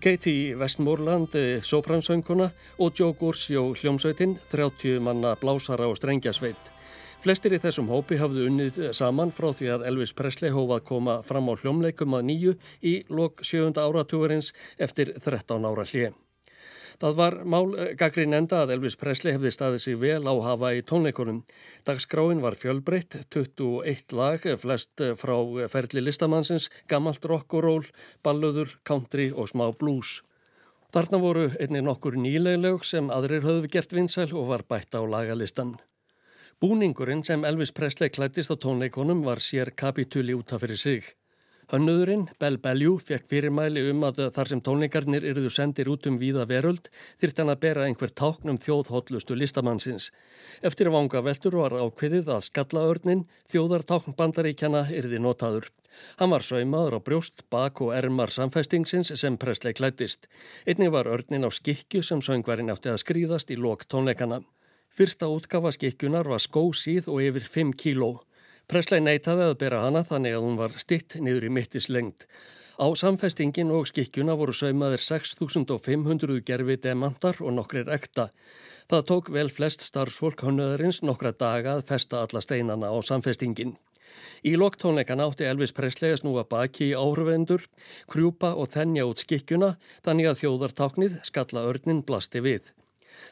Katie 0.00 0.56
Westmoreland, 0.56 1.34
eh, 1.36 1.60
sopransönguna 1.60 2.50
og 2.78 2.92
Joe 2.96 3.12
Gursjó 3.12 3.74
hljómsveitin, 3.76 4.38
30 4.50 4.98
manna 5.00 5.34
blásara 5.36 5.84
og 5.84 5.96
strengjasveit. 6.00 6.72
Flestir 7.20 7.52
í 7.52 7.58
þessum 7.60 7.90
hópi 7.92 8.16
hafðu 8.16 8.46
unnið 8.48 8.94
saman 8.94 9.28
frá 9.30 9.52
því 9.52 9.68
að 9.74 9.86
Elvis 9.90 10.14
Presley 10.14 10.50
hófað 10.50 10.84
koma 10.84 11.22
fram 11.22 11.52
á 11.52 11.54
hljómleikum 11.60 12.16
að 12.16 12.24
nýju 12.24 12.56
í 12.82 13.04
lok 13.10 13.44
7. 13.44 13.76
áratugurins 13.76 14.54
eftir 14.78 15.12
13 15.20 15.68
ára 15.68 15.84
hlið. 15.84 16.16
Það 16.98 17.14
var 17.14 17.34
mál 17.46 17.74
eh, 17.78 17.92
gaggrín 17.98 18.34
enda 18.34 18.64
að 18.64 18.72
Elvis 18.74 18.96
Presley 18.98 19.36
hefði 19.36 19.52
staðið 19.54 19.82
sig 19.84 19.98
vel 20.00 20.24
á 20.26 20.34
hafa 20.42 20.72
í 20.74 20.80
tónleikunum. 20.82 21.44
Dagskráin 21.86 22.40
var 22.42 22.56
fjölbreytt, 22.58 23.20
21 23.30 24.14
lag, 24.18 24.46
flest 24.58 25.04
eh, 25.04 25.14
frá 25.18 25.36
ferli 25.70 26.02
listamannsins, 26.02 26.66
gammalt 26.90 27.28
rock 27.30 27.54
og 27.54 27.62
roll, 27.62 27.86
balluður, 28.26 28.74
country 28.82 29.28
og 29.30 29.52
smá 29.52 29.68
blues. 29.78 30.18
Þarna 30.90 31.20
voru 31.22 31.44
einnig 31.60 31.84
nokkur 31.86 32.16
nýleglög 32.18 32.82
sem 32.88 33.12
aðrir 33.14 33.46
höfðu 33.46 33.70
gert 33.70 33.94
vinsæl 33.94 34.32
og 34.32 34.48
var 34.50 34.66
bætt 34.66 34.98
á 34.98 35.04
lagalistan. 35.04 35.76
Búningurinn 36.58 37.22
sem 37.22 37.44
Elvis 37.46 37.70
Presley 37.70 38.10
klættist 38.10 38.50
á 38.50 38.58
tónleikunum 38.58 39.22
var 39.22 39.38
sér 39.38 39.70
kapitúli 39.70 40.34
útaf 40.34 40.64
fyrir 40.64 40.80
sig. 40.80 41.17
Hönnuðurinn, 41.68 42.30
Bell 42.40 42.56
Bellew, 42.56 42.94
fekk 42.96 43.26
fyrirmæli 43.28 43.82
um 43.90 44.06
að 44.08 44.22
þar 44.32 44.48
sem 44.48 44.60
tónleikarnir 44.64 45.24
eruðu 45.28 45.50
sendir 45.52 45.90
út 45.92 46.06
um 46.08 46.14
víða 46.16 46.46
veröld 46.48 46.86
þyrrt 47.20 47.42
hann 47.42 47.52
að 47.52 47.58
bera 47.64 47.82
einhver 47.84 48.14
táknum 48.16 48.56
þjóðhóllustu 48.64 49.36
listamannsins. 49.36 50.06
Eftir 50.64 50.88
vanga 50.88 51.20
veldur 51.26 51.58
var 51.60 51.76
ákveðið 51.76 52.30
að 52.32 52.46
skallaörnin 52.46 53.26
þjóðartákn 53.52 54.16
bandaríkjana 54.16 54.86
eruði 54.96 55.20
notaður. 55.20 55.68
Hann 56.16 56.32
var 56.32 56.46
saumaður 56.46 56.96
á 56.96 57.00
brjóst, 57.04 57.44
bak 57.52 57.82
og 57.84 57.92
ermar 57.92 58.32
samfæstingsins 58.32 59.12
sem 59.20 59.36
presleg 59.36 59.76
klættist. 59.76 60.24
Einnig 60.64 60.94
var 60.94 61.10
örnin 61.12 61.44
á 61.44 61.52
skikju 61.52 62.00
sem 62.00 62.24
söngvarinn 62.24 62.72
átti 62.72 62.88
að 62.88 63.02
skrýðast 63.04 63.52
í 63.52 63.60
lok 63.60 63.84
tónleikana. 63.92 64.40
Fyrsta 64.88 65.28
útgafa 65.28 65.74
skikjunar 65.76 66.32
var 66.32 66.40
skósíð 66.40 67.12
og 67.12 67.20
yfir 67.28 67.44
5 67.44 67.76
kíló. 67.76 68.14
Presley 68.68 69.00
neytaði 69.00 69.46
að 69.48 69.58
bera 69.62 69.78
hana 69.80 70.02
þannig 70.04 70.34
að 70.36 70.42
hún 70.44 70.56
var 70.58 70.74
stitt 70.76 71.14
niður 71.24 71.46
í 71.48 71.52
mittis 71.56 71.86
lengt. 71.88 72.26
Á 72.76 72.86
samfestingin 73.00 73.72
og 73.72 73.88
skikkjuna 73.88 74.34
voru 74.36 74.52
saumaðir 74.52 75.00
6500 75.00 76.42
gerfi 76.44 76.76
demantar 76.84 77.40
og 77.40 77.54
nokkrir 77.56 77.88
ekta. 77.96 78.28
Það 78.92 79.06
tók 79.08 79.30
vel 79.32 79.48
flest 79.48 79.86
starfsfólk 79.88 80.44
hönnuðarins 80.44 81.00
nokkra 81.00 81.32
daga 81.32 81.78
að 81.78 81.86
festa 81.88 82.20
alla 82.26 82.44
steinana 82.44 82.92
á 82.92 82.96
samfestingin. 83.00 83.72
Í 84.44 84.52
loktónleikan 84.60 85.24
átti 85.24 85.48
Elvis 85.48 85.72
Presley 85.72 86.12
að 86.12 86.20
snúa 86.20 86.44
baki 86.44 86.90
í 86.90 86.96
áhrifendur, 86.96 87.64
krjúpa 88.12 88.52
og 88.52 88.68
þennja 88.76 89.08
út 89.08 89.24
skikkjuna 89.24 89.78
þannig 90.04 90.28
að 90.28 90.42
þjóðartáknið 90.42 91.16
skalla 91.24 91.64
örnin 91.72 92.04
blasti 92.04 92.44
við. 92.44 92.68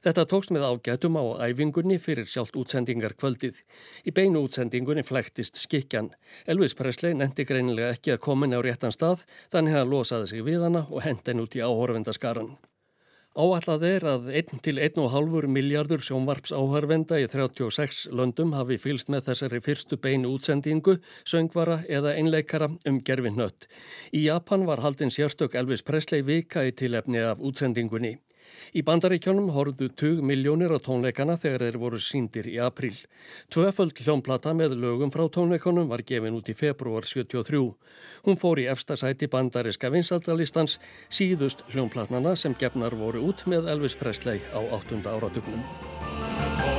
Þetta 0.05 0.27
tókst 0.31 0.53
með 0.55 0.69
ágætum 0.71 1.19
á 1.19 1.25
æfingunni 1.49 1.99
fyrir 2.03 2.29
sjálft 2.31 2.59
útsendingar 2.61 3.17
kvöldið. 3.19 3.63
Í 4.07 4.15
beinu 4.15 4.45
útsendingunni 4.47 5.07
flæktist 5.07 5.59
skikjan. 5.63 6.13
Elvis 6.47 6.77
Presley 6.79 7.17
nendi 7.17 7.49
greinilega 7.49 7.97
ekki 7.97 8.15
að 8.15 8.25
komin 8.29 8.57
á 8.57 8.61
réttan 8.61 8.95
stað 8.95 9.27
þannig 9.51 9.81
að 9.81 9.93
losaði 9.93 10.33
sig 10.33 10.47
við 10.47 10.69
hana 10.69 10.87
og 10.91 11.05
hendin 11.07 11.43
út 11.45 11.59
í 11.59 11.65
áhorvendaskaran. 11.65 12.57
Áallad 13.37 13.83
er 13.85 14.05
að 14.09 14.31
1-1,5 14.33 15.45
miljardur 15.53 16.01
sjónvarps 16.01 16.55
áhörvenda 16.57 17.19
í 17.21 17.27
36 17.29 18.07
löndum 18.17 18.55
hafi 18.57 18.79
fylst 18.81 19.11
með 19.13 19.27
þessari 19.27 19.61
fyrstu 19.61 19.99
beinu 20.01 20.31
útsendingu, 20.33 20.95
söngvara 21.29 21.83
eða 21.85 22.15
einleikara 22.17 22.71
um 22.89 23.03
gerfinnött. 23.05 23.69
Í 24.17 24.25
Japan 24.31 24.65
var 24.65 24.81
haldin 24.81 25.13
sérstök 25.13 25.53
Elvis 25.61 25.85
Presley 25.85 26.25
vika 26.25 26.65
í 26.65 26.73
tilefni 26.73 27.21
af 27.21 27.45
útsendingunni. 27.45 28.15
Í 28.77 28.83
bandaríkjónum 28.87 29.51
horfðu 29.55 29.89
20 29.93 30.23
miljónir 30.27 30.75
á 30.75 30.79
tónleikana 30.83 31.37
þegar 31.41 31.67
þeir 31.67 31.79
voru 31.83 32.01
síndir 32.03 32.49
í 32.51 32.57
april. 32.63 32.95
Tvöföld 33.53 33.99
hljómplata 34.05 34.55
með 34.57 34.77
lögum 34.83 35.13
frá 35.15 35.27
tónleikonum 35.33 35.91
var 35.91 36.05
gefin 36.07 36.39
út 36.39 36.51
í 36.53 36.57
februar 36.57 37.09
73. 37.09 37.63
Hún 38.27 38.41
fór 38.41 38.63
í 38.63 38.69
efstasæti 38.71 39.31
bandariska 39.33 39.91
vinsaldalistans 39.95 40.79
síðust 41.09 41.65
hljómplatnana 41.73 42.37
sem 42.37 42.57
gefnar 42.59 42.97
voru 42.99 43.25
út 43.31 43.47
með 43.51 43.71
Elvis 43.75 43.99
Presley 43.99 44.43
á 44.53 44.61
8. 44.61 45.05
áratugnum. 45.07 46.76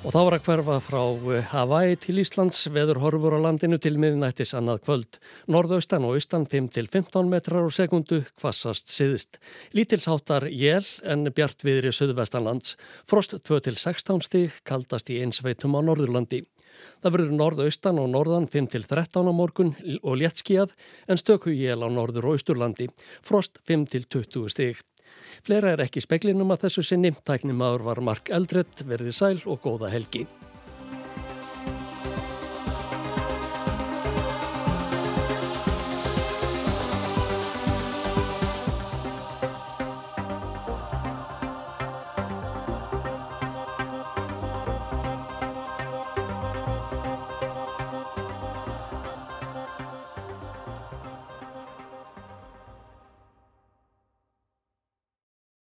Og 0.00 0.14
þá 0.14 0.20
var 0.24 0.34
að 0.38 0.46
hverfa 0.46 0.74
frá 0.80 1.00
eh, 1.36 1.48
Hawaii 1.50 1.96
til 2.00 2.22
Íslands, 2.22 2.62
veður 2.72 3.02
horfur 3.02 3.34
á 3.36 3.44
landinu 3.44 3.76
til 3.76 3.98
miðnættis 4.00 4.54
annað 4.56 4.80
kvöld. 4.86 5.18
Norðaustan 5.52 6.06
og 6.08 6.16
austan 6.16 6.46
5-15 6.48 7.28
metrar 7.28 7.68
á 7.68 7.70
sekundu, 7.76 8.22
kvassast 8.40 8.88
siðist. 8.88 9.36
Lítilsáttar 9.76 10.48
jél 10.48 10.88
en 11.04 11.28
bjart 11.36 11.60
viðri 11.68 11.92
söðvestanlands. 11.92 12.78
Frost 13.04 13.36
2-16 13.44 14.24
stík, 14.24 14.56
kaldast 14.64 15.12
í 15.12 15.20
einsveitum 15.20 15.76
á 15.76 15.84
Norðurlandi. 15.84 16.46
Það 17.04 17.16
verður 17.18 17.36
norðaustan 17.36 18.00
og 18.00 18.08
norðan 18.14 18.48
5-13 18.48 19.28
á 19.28 19.32
morgun 19.36 19.74
og 20.00 20.16
léttskíjað 20.16 20.72
en 21.12 21.20
stöku 21.20 21.52
jél 21.52 21.84
á 21.84 21.88
norður 21.92 22.30
og 22.30 22.38
austurlandi. 22.40 22.88
Frost 23.20 23.60
5-20 23.68 24.48
stík. 24.48 24.80
Fleira 25.46 25.72
er 25.74 25.84
ekki 25.86 26.02
speklinum 26.04 26.52
að 26.54 26.66
þessu 26.66 26.84
sinni. 26.90 27.14
Tæknimaður 27.26 27.86
var 27.88 28.04
Mark 28.04 28.30
Eldredd, 28.34 28.84
verði 28.86 29.14
sæl 29.16 29.38
og 29.46 29.62
góða 29.64 29.92
helgi. 29.92 30.26